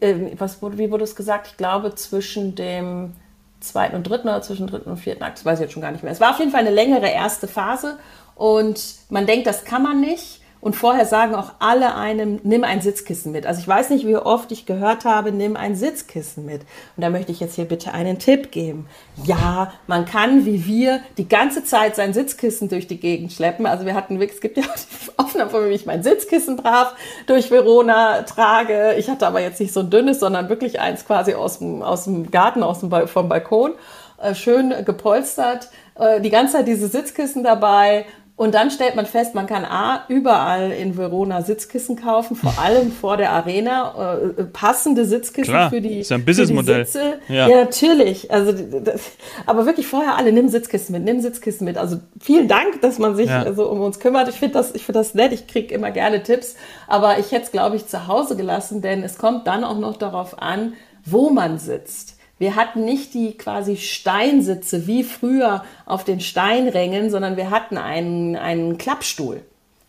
äh, 0.00 0.32
was 0.38 0.62
wurde, 0.62 0.78
wie 0.78 0.90
wurde 0.90 1.04
es 1.04 1.16
gesagt? 1.16 1.48
Ich 1.48 1.56
glaube 1.56 1.94
zwischen 1.94 2.54
dem 2.54 3.12
zweiten 3.60 3.96
und 3.96 4.04
dritten 4.04 4.28
oder 4.28 4.42
zwischen 4.42 4.66
dritten 4.66 4.90
und 4.90 4.98
vierten 4.98 5.22
Akt, 5.22 5.38
das 5.38 5.44
weiß 5.44 5.58
ich 5.58 5.64
jetzt 5.64 5.72
schon 5.72 5.82
gar 5.82 5.90
nicht 5.90 6.04
mehr. 6.04 6.12
Es 6.12 6.20
war 6.20 6.32
auf 6.32 6.38
jeden 6.38 6.50
Fall 6.50 6.60
eine 6.60 6.70
längere 6.70 7.08
erste 7.08 7.48
Phase 7.48 7.98
und 8.34 8.80
man 9.08 9.26
denkt, 9.26 9.46
das 9.46 9.64
kann 9.64 9.82
man 9.82 10.00
nicht. 10.00 10.40
Und 10.64 10.74
vorher 10.74 11.04
sagen 11.04 11.34
auch 11.34 11.52
alle 11.58 11.94
einem, 11.94 12.40
nimm 12.42 12.64
ein 12.64 12.80
Sitzkissen 12.80 13.32
mit. 13.32 13.44
Also 13.44 13.60
ich 13.60 13.68
weiß 13.68 13.90
nicht, 13.90 14.06
wie 14.06 14.16
oft 14.16 14.50
ich 14.50 14.64
gehört 14.64 15.04
habe, 15.04 15.30
nimm 15.30 15.56
ein 15.56 15.76
Sitzkissen 15.76 16.46
mit. 16.46 16.62
Und 16.96 17.02
da 17.02 17.10
möchte 17.10 17.32
ich 17.32 17.40
jetzt 17.40 17.56
hier 17.56 17.66
bitte 17.66 17.92
einen 17.92 18.18
Tipp 18.18 18.50
geben. 18.50 18.86
Ja, 19.26 19.74
man 19.86 20.06
kann 20.06 20.46
wie 20.46 20.64
wir 20.64 21.00
die 21.18 21.28
ganze 21.28 21.64
Zeit 21.64 21.96
sein 21.96 22.14
Sitzkissen 22.14 22.70
durch 22.70 22.86
die 22.86 22.98
Gegend 22.98 23.34
schleppen. 23.34 23.66
Also 23.66 23.84
wir 23.84 23.92
hatten 23.92 24.18
es 24.22 24.40
gibt 24.40 24.56
ja 24.56 24.62
auch 24.62 25.18
Aufnahmen 25.26 25.50
von 25.50 25.64
mir, 25.64 25.68
wie 25.68 25.74
ich 25.74 25.84
mein 25.84 26.02
Sitzkissen 26.02 26.56
brav 26.56 26.94
durch 27.26 27.50
Verona 27.50 28.22
trage. 28.22 28.94
Ich 28.94 29.10
hatte 29.10 29.26
aber 29.26 29.42
jetzt 29.42 29.60
nicht 29.60 29.74
so 29.74 29.80
ein 29.80 29.90
dünnes, 29.90 30.18
sondern 30.18 30.48
wirklich 30.48 30.80
eins 30.80 31.04
quasi 31.04 31.34
aus 31.34 31.58
dem, 31.58 31.82
aus 31.82 32.04
dem 32.04 32.30
Garten, 32.30 32.62
aus 32.62 32.80
dem, 32.80 32.90
vom 33.06 33.28
Balkon. 33.28 33.72
Äh, 34.18 34.34
schön 34.34 34.72
gepolstert. 34.86 35.68
Äh, 35.96 36.22
die 36.22 36.30
ganze 36.30 36.54
Zeit 36.54 36.68
diese 36.68 36.88
Sitzkissen 36.88 37.44
dabei 37.44 38.06
und 38.36 38.52
dann 38.52 38.72
stellt 38.72 38.96
man 38.96 39.06
fest, 39.06 39.36
man 39.36 39.46
kann 39.46 39.64
A, 39.64 40.06
überall 40.08 40.72
in 40.72 40.96
Verona 40.96 41.42
Sitzkissen 41.42 41.94
kaufen, 41.94 42.34
vor 42.34 42.54
allem 42.62 42.90
vor 42.90 43.16
der 43.16 43.30
Arena, 43.30 44.16
äh, 44.16 44.40
äh 44.40 44.44
passende 44.44 45.04
Sitzkissen 45.04 45.52
Klar, 45.52 45.70
für 45.70 45.80
die, 45.80 46.00
ist 46.00 46.10
ja 46.10 46.16
ein 46.16 46.24
Businessmodell. 46.24 46.84
Sitze. 46.84 47.20
Ja. 47.28 47.48
ja. 47.48 47.64
natürlich. 47.64 48.32
Also, 48.32 48.52
das, 48.52 49.12
aber 49.46 49.66
wirklich 49.66 49.86
vorher 49.86 50.16
alle, 50.16 50.32
nimm 50.32 50.48
Sitzkissen 50.48 50.92
mit, 50.92 51.04
nimm 51.04 51.20
Sitzkissen 51.20 51.64
mit. 51.64 51.78
Also 51.78 51.98
vielen 52.20 52.48
Dank, 52.48 52.80
dass 52.80 52.98
man 52.98 53.14
sich 53.14 53.28
ja. 53.28 53.52
so 53.52 53.70
um 53.70 53.80
uns 53.80 54.00
kümmert. 54.00 54.28
Ich 54.28 54.36
finde 54.36 54.54
das, 54.54 54.74
ich 54.74 54.84
finde 54.84 54.98
das 54.98 55.14
nett. 55.14 55.32
Ich 55.32 55.46
kriege 55.46 55.72
immer 55.72 55.92
gerne 55.92 56.24
Tipps. 56.24 56.56
Aber 56.88 57.20
ich 57.20 57.30
hätte 57.30 57.44
es, 57.44 57.52
glaube 57.52 57.76
ich, 57.76 57.86
zu 57.86 58.08
Hause 58.08 58.36
gelassen, 58.36 58.82
denn 58.82 59.04
es 59.04 59.16
kommt 59.16 59.46
dann 59.46 59.62
auch 59.62 59.78
noch 59.78 59.96
darauf 59.96 60.42
an, 60.42 60.72
wo 61.04 61.30
man 61.30 61.58
sitzt. 61.58 62.13
Wir 62.44 62.56
hatten 62.56 62.84
nicht 62.84 63.14
die 63.14 63.38
quasi 63.38 63.78
Steinsitze 63.78 64.86
wie 64.86 65.02
früher 65.02 65.64
auf 65.86 66.04
den 66.04 66.20
Steinrängen, 66.20 67.08
sondern 67.08 67.38
wir 67.38 67.48
hatten 67.48 67.78
einen, 67.78 68.36
einen 68.36 68.76
Klappstuhl. 68.76 69.40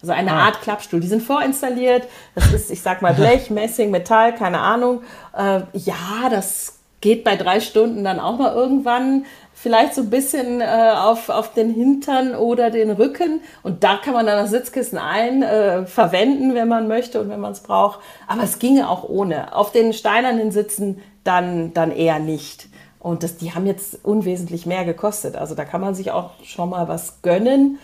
Also 0.01 0.13
eine 0.13 0.31
ah. 0.31 0.45
Art 0.45 0.61
Klappstuhl. 0.61 1.01
Die 1.01 1.07
sind 1.07 1.21
vorinstalliert. 1.21 2.07
Das 2.33 2.53
ist, 2.53 2.71
ich 2.71 2.81
sag 2.81 3.01
mal, 3.01 3.13
Blech, 3.15 3.49
Messing, 3.49 3.91
Metall, 3.91 4.33
keine 4.33 4.59
Ahnung. 4.59 5.01
Äh, 5.37 5.63
ja, 5.73 6.29
das 6.31 6.79
geht 7.01 7.25
bei 7.25 7.35
drei 7.35 7.59
Stunden 7.59 8.05
dann 8.05 8.21
auch 8.21 8.37
mal 8.37 8.55
irgendwann 8.55 9.25
vielleicht 9.53 9.93
so 9.93 10.03
ein 10.03 10.09
bisschen 10.09 10.61
äh, 10.61 10.93
auf, 10.95 11.27
auf 11.27 11.51
den 11.51 11.73
Hintern 11.73 12.35
oder 12.35 12.71
den 12.71 12.89
Rücken. 12.89 13.41
Und 13.63 13.83
da 13.83 13.97
kann 13.97 14.13
man 14.13 14.25
dann 14.25 14.37
das 14.37 14.51
Sitzkissen 14.51 14.97
ein 14.97 15.43
äh, 15.43 15.85
verwenden, 15.87 16.55
wenn 16.55 16.69
man 16.69 16.87
möchte 16.87 17.19
und 17.19 17.27
wenn 17.27 17.41
man 17.41 17.51
es 17.51 17.59
braucht. 17.59 17.99
Aber 18.27 18.43
es 18.43 18.59
ginge 18.59 18.89
auch 18.89 19.03
ohne. 19.03 19.53
Auf 19.53 19.73
den 19.73 19.91
steinernen 19.91 20.51
Sitzen 20.51 21.01
dann, 21.25 21.73
dann 21.73 21.91
eher 21.91 22.19
nicht. 22.19 22.69
Und 22.99 23.21
das, 23.23 23.37
die 23.37 23.53
haben 23.53 23.65
jetzt 23.65 24.03
unwesentlich 24.03 24.65
mehr 24.65 24.85
gekostet. 24.85 25.35
Also 25.35 25.53
da 25.53 25.65
kann 25.65 25.81
man 25.81 25.93
sich 25.93 26.11
auch 26.11 26.31
schon 26.43 26.69
mal 26.69 26.87
was 26.87 27.21
gönnen. 27.21 27.79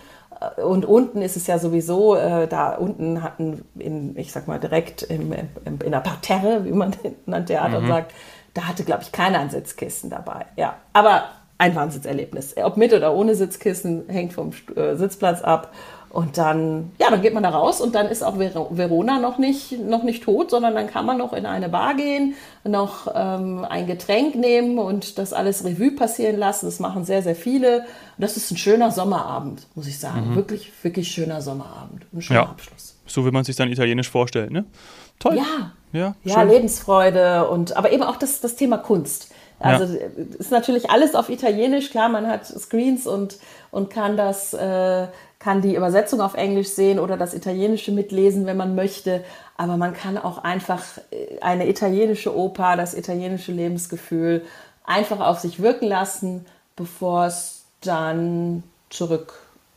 Und 0.64 0.84
unten 0.84 1.22
ist 1.22 1.36
es 1.36 1.46
ja 1.46 1.58
sowieso, 1.58 2.16
äh, 2.16 2.48
da 2.48 2.74
unten 2.74 3.22
hatten, 3.22 3.64
in, 3.78 4.16
ich 4.16 4.32
sag 4.32 4.48
mal 4.48 4.58
direkt 4.58 5.02
im, 5.02 5.32
im, 5.32 5.78
in 5.84 5.92
der 5.92 6.00
Parterre, 6.00 6.64
wie 6.64 6.72
man 6.72 6.96
in 7.26 7.46
Theater 7.46 7.80
mhm. 7.80 7.88
sagt, 7.88 8.14
da 8.54 8.62
hatte, 8.62 8.84
glaube 8.84 9.02
ich, 9.02 9.12
keiner 9.12 9.38
ein 9.38 9.50
Sitzkissen 9.50 10.10
dabei. 10.10 10.46
Ja, 10.56 10.76
aber 10.92 11.24
ein 11.62 11.76
Wahnsinnserlebnis. 11.76 12.56
Ob 12.56 12.76
mit 12.76 12.92
oder 12.92 13.14
ohne 13.14 13.36
Sitzkissen, 13.36 14.08
hängt 14.08 14.32
vom 14.32 14.50
äh, 14.74 14.96
Sitzplatz 14.96 15.42
ab. 15.42 15.72
Und 16.10 16.36
dann, 16.36 16.90
ja, 16.98 17.08
dann 17.08 17.22
geht 17.22 17.32
man 17.32 17.42
da 17.42 17.48
raus 17.48 17.80
und 17.80 17.94
dann 17.94 18.06
ist 18.08 18.22
auch 18.22 18.36
Ver 18.36 18.66
Verona 18.70 19.18
noch 19.18 19.38
nicht, 19.38 19.80
noch 19.80 20.02
nicht 20.02 20.24
tot, 20.24 20.50
sondern 20.50 20.74
dann 20.74 20.86
kann 20.86 21.06
man 21.06 21.16
noch 21.16 21.32
in 21.32 21.46
eine 21.46 21.70
Bar 21.70 21.94
gehen, 21.94 22.34
noch 22.64 23.06
ähm, 23.14 23.64
ein 23.66 23.86
Getränk 23.86 24.34
nehmen 24.34 24.78
und 24.78 25.16
das 25.16 25.32
alles 25.32 25.64
Revue 25.64 25.92
passieren 25.92 26.36
lassen. 26.36 26.66
Das 26.66 26.80
machen 26.80 27.04
sehr, 27.04 27.22
sehr 27.22 27.36
viele. 27.36 27.78
Und 27.78 28.18
das 28.18 28.36
ist 28.36 28.50
ein 28.50 28.58
schöner 28.58 28.90
Sommerabend, 28.90 29.66
muss 29.74 29.86
ich 29.86 29.98
sagen. 29.98 30.30
Mhm. 30.30 30.36
Wirklich, 30.36 30.70
wirklich 30.82 31.10
schöner 31.10 31.40
Sommerabend. 31.40 32.04
Ein 32.12 32.20
schöner 32.20 32.40
ja. 32.40 32.46
Abschluss. 32.46 32.96
So 33.06 33.24
wie 33.24 33.30
man 33.30 33.44
sich 33.44 33.56
dann 33.56 33.70
italienisch 33.70 34.10
vorstellt, 34.10 34.50
ne? 34.50 34.64
Toll. 35.18 35.36
Ja. 35.36 35.72
Ja, 35.92 36.14
ja 36.24 36.42
Lebensfreude 36.42 37.48
und 37.48 37.76
aber 37.76 37.92
eben 37.92 38.02
auch 38.02 38.16
das, 38.16 38.40
das 38.40 38.56
Thema 38.56 38.78
Kunst. 38.78 39.32
Also 39.62 39.94
ja. 39.94 40.00
ist 40.38 40.50
natürlich 40.50 40.90
alles 40.90 41.14
auf 41.14 41.28
Italienisch, 41.28 41.90
klar, 41.90 42.08
man 42.08 42.26
hat 42.26 42.46
Screens 42.46 43.06
und, 43.06 43.38
und 43.70 43.90
kann 43.90 44.16
das 44.16 44.54
äh, 44.54 45.06
kann 45.42 45.60
die 45.60 45.74
Übersetzung 45.74 46.20
auf 46.20 46.34
Englisch 46.34 46.68
sehen 46.68 47.00
oder 47.00 47.16
das 47.16 47.34
Italienische 47.34 47.90
mitlesen, 47.90 48.46
wenn 48.46 48.56
man 48.56 48.76
möchte. 48.76 49.24
Aber 49.56 49.76
man 49.76 49.92
kann 49.92 50.16
auch 50.16 50.38
einfach 50.44 50.82
äh, 51.10 51.40
eine 51.40 51.68
italienische 51.68 52.36
Oper, 52.36 52.76
das 52.76 52.94
italienische 52.94 53.50
Lebensgefühl 53.50 54.42
einfach 54.84 55.20
auf 55.20 55.40
sich 55.40 55.60
wirken 55.60 55.86
lassen, 55.86 56.46
bevor 56.76 57.26
es 57.26 57.64
dann 57.80 58.62
zurück 58.88 59.34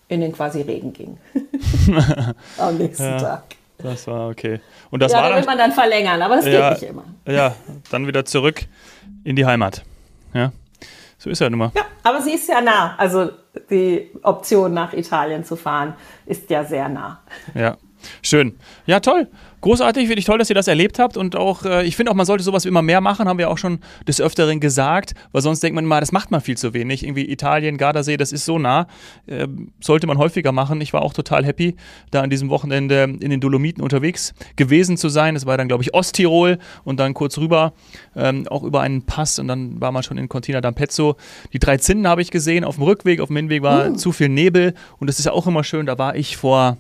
in 0.08 0.22
den 0.22 0.34
quasi 0.34 0.62
Regen 0.62 0.94
ging. 0.94 1.18
Am 2.58 2.78
nächsten 2.78 3.04
ja, 3.04 3.18
Tag. 3.18 3.44
Das 3.80 4.06
war 4.06 4.30
okay. 4.30 4.60
Und 4.92 5.02
das 5.02 5.12
ja, 5.12 5.22
war 5.22 5.30
dann 5.30 5.40
will 5.40 5.46
man 5.46 5.58
dann 5.58 5.72
verlängern, 5.72 6.22
aber 6.22 6.36
das 6.38 6.46
ja, 6.46 6.70
geht 6.70 6.82
nicht 6.82 6.92
immer. 6.92 7.04
Ja, 7.28 7.56
dann 7.90 8.06
wieder 8.06 8.24
zurück 8.24 8.68
in 9.26 9.36
die 9.36 9.46
Heimat. 9.46 9.84
Ja. 10.34 10.54
So 11.18 11.30
ist 11.30 11.42
ja 11.42 11.50
nun 11.50 11.60
mal. 11.60 11.72
Ja, 11.76 11.84
aber 12.04 12.22
sie 12.22 12.32
ist 12.32 12.48
ja 12.48 12.62
nah. 12.62 12.96
Also 12.98 13.32
die 13.70 14.12
Option 14.24 14.74
nach 14.74 14.94
Italien 14.94 15.44
zu 15.44 15.56
fahren 15.56 15.96
ist 16.26 16.50
ja 16.50 16.64
sehr 16.64 16.88
nah. 16.88 17.20
Ja, 17.54 17.78
schön. 18.22 18.56
Ja, 18.86 19.00
toll. 19.00 19.28
Großartig, 19.66 20.06
finde 20.06 20.20
ich 20.20 20.26
toll, 20.26 20.38
dass 20.38 20.50
ihr 20.52 20.54
das 20.54 20.68
erlebt 20.68 21.00
habt 21.00 21.18
und 21.18 21.36
auch, 21.36 21.66
äh, 21.66 21.88
ich 21.88 21.96
finde 21.96 22.12
auch, 22.12 22.16
man 22.16 22.28
sollte 22.28 22.44
sowas 22.44 22.66
immer 22.66 22.84
mehr 22.84 23.02
machen, 23.02 23.28
haben 23.28 23.40
wir 23.40 23.50
auch 23.50 23.58
schon 23.58 23.80
des 24.08 24.22
Öfteren 24.22 24.60
gesagt, 24.60 25.16
weil 25.32 25.42
sonst 25.42 25.64
denkt 25.64 25.74
man 25.74 25.86
immer, 25.86 26.00
das 26.00 26.12
macht 26.12 26.30
man 26.30 26.40
viel 26.40 26.56
zu 26.56 26.76
wenig. 26.76 27.04
Irgendwie 27.04 27.32
Italien, 27.32 27.78
Gardasee, 27.78 28.16
das 28.16 28.32
ist 28.32 28.46
so 28.46 28.60
nah, 28.60 28.86
äh, 29.26 29.48
sollte 29.80 30.06
man 30.06 30.20
häufiger 30.20 30.52
machen. 30.52 30.82
Ich 30.82 30.94
war 30.94 31.02
auch 31.02 31.14
total 31.14 31.44
happy, 31.44 31.76
da 32.12 32.22
an 32.22 32.30
diesem 32.30 32.50
Wochenende 32.52 33.06
in 33.20 33.32
den 33.32 33.40
Dolomiten 33.40 33.82
unterwegs 33.82 34.36
gewesen 34.56 34.98
zu 34.98 35.10
sein. 35.10 35.36
Es 35.36 35.48
war 35.48 35.58
dann, 35.58 35.68
glaube 35.68 35.82
ich, 35.82 35.96
Osttirol 35.96 36.60
und 36.84 37.00
dann 37.00 37.16
kurz 37.16 37.40
rüber, 37.40 37.74
ähm, 38.16 38.48
auch 38.48 38.62
über 38.62 38.82
einen 38.82 39.08
Pass 39.08 39.40
und 39.40 39.48
dann 39.48 39.82
war 39.82 39.92
man 39.92 40.04
schon 40.04 40.20
in 40.20 40.30
Cortina 40.30 40.60
d'Ampezzo. 40.60 41.16
Die 41.54 41.60
drei 41.60 41.78
Zinnen 41.78 42.08
habe 42.08 42.22
ich 42.22 42.30
gesehen, 42.30 42.66
auf 42.66 42.76
dem 42.76 42.84
Rückweg, 42.84 43.20
auf 43.20 43.30
dem 43.30 43.38
Hinweg 43.38 43.64
war 43.64 43.90
uh. 43.90 43.96
zu 43.96 44.12
viel 44.12 44.30
Nebel 44.30 44.76
und 45.00 45.08
das 45.08 45.18
ist 45.18 45.26
ja 45.26 45.32
auch 45.32 45.48
immer 45.48 45.64
schön, 45.64 45.88
da 45.88 45.98
war 45.98 46.16
ich 46.16 46.38
vor 46.38 46.78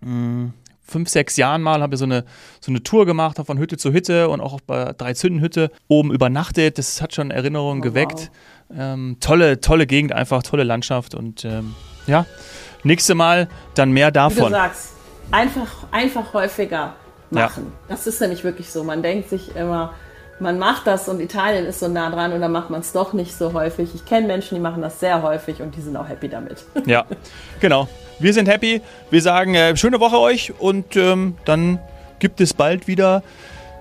mh, 0.00 0.52
fünf, 0.82 1.08
sechs 1.08 1.36
Jahren 1.36 1.62
mal, 1.62 1.82
habe 1.82 1.94
ich 1.94 1.98
so 1.98 2.04
eine, 2.04 2.24
so 2.60 2.70
eine 2.70 2.82
Tour 2.82 3.06
gemacht, 3.06 3.38
von 3.44 3.58
Hütte 3.58 3.76
zu 3.76 3.92
Hütte 3.92 4.28
und 4.28 4.40
auch 4.40 4.60
bei 4.60 4.92
drei 4.92 5.14
Zündenhütte 5.14 5.70
oben 5.88 6.12
übernachtet. 6.12 6.78
Das 6.78 7.00
hat 7.00 7.14
schon 7.14 7.30
Erinnerungen 7.30 7.80
oh, 7.80 7.84
geweckt. 7.84 8.30
Wow. 8.68 8.76
Ähm, 8.78 9.16
tolle, 9.20 9.60
tolle 9.60 9.86
Gegend, 9.86 10.12
einfach 10.12 10.42
tolle 10.42 10.64
Landschaft 10.64 11.14
und 11.14 11.44
ähm, 11.44 11.74
ja, 12.06 12.26
nächste 12.84 13.14
Mal 13.14 13.48
dann 13.74 13.92
mehr 13.92 14.10
davon. 14.10 14.38
Wie 14.38 14.42
du 14.42 14.50
sagst, 14.50 14.92
einfach, 15.30 15.86
einfach 15.90 16.34
häufiger 16.34 16.94
machen. 17.30 17.66
Ja. 17.66 17.72
Das 17.88 18.06
ist 18.06 18.20
ja 18.20 18.28
nicht 18.28 18.44
wirklich 18.44 18.70
so. 18.70 18.84
Man 18.84 19.02
denkt 19.02 19.28
sich 19.28 19.54
immer, 19.56 19.94
man 20.40 20.58
macht 20.58 20.86
das 20.86 21.08
und 21.08 21.20
Italien 21.20 21.66
ist 21.66 21.80
so 21.80 21.88
nah 21.88 22.10
dran 22.10 22.32
und 22.32 22.40
dann 22.40 22.52
macht 22.52 22.70
man 22.70 22.80
es 22.80 22.92
doch 22.92 23.12
nicht 23.12 23.36
so 23.36 23.52
häufig. 23.52 23.94
Ich 23.94 24.04
kenne 24.04 24.26
Menschen, 24.26 24.54
die 24.54 24.60
machen 24.60 24.82
das 24.82 25.00
sehr 25.00 25.22
häufig 25.22 25.60
und 25.60 25.76
die 25.76 25.80
sind 25.80 25.96
auch 25.96 26.08
happy 26.08 26.28
damit. 26.28 26.64
Ja, 26.86 27.04
genau. 27.60 27.88
Wir 28.18 28.32
sind 28.32 28.48
happy. 28.48 28.82
Wir 29.10 29.22
sagen 29.22 29.54
äh, 29.54 29.76
schöne 29.76 30.00
Woche 30.00 30.18
euch 30.18 30.52
und 30.58 30.96
ähm, 30.96 31.36
dann 31.44 31.78
gibt 32.18 32.40
es 32.40 32.54
bald 32.54 32.86
wieder 32.88 33.22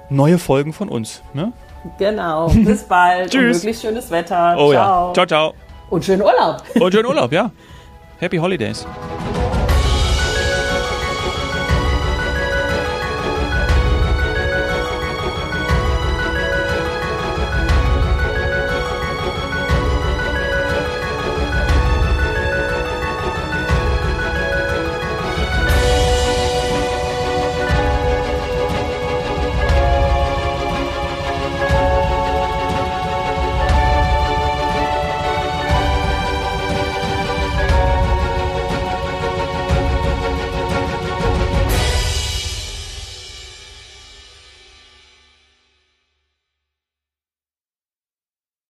neue 0.10 0.38
Folgen 0.38 0.74
von 0.74 0.90
uns. 0.90 1.22
Ne? 1.34 1.52
Genau. 1.98 2.48
Bis 2.54 2.84
bald. 2.84 3.32
Tschüss. 3.32 3.42
Und 3.42 3.52
möglichst 3.64 3.82
schönes 3.82 4.12
Wetter. 4.12 4.56
Oh 4.58 4.72
ciao. 4.72 5.08
ja. 5.08 5.14
Ciao, 5.14 5.26
ciao. 5.26 5.54
Und 5.90 6.06
schönen 6.06 6.22
Urlaub. 6.22 6.64
Und 6.80 6.94
schönen 6.94 7.08
Urlaub, 7.08 7.32
ja. 7.32 7.52
Happy 8.20 8.38
Holidays. 8.38 8.86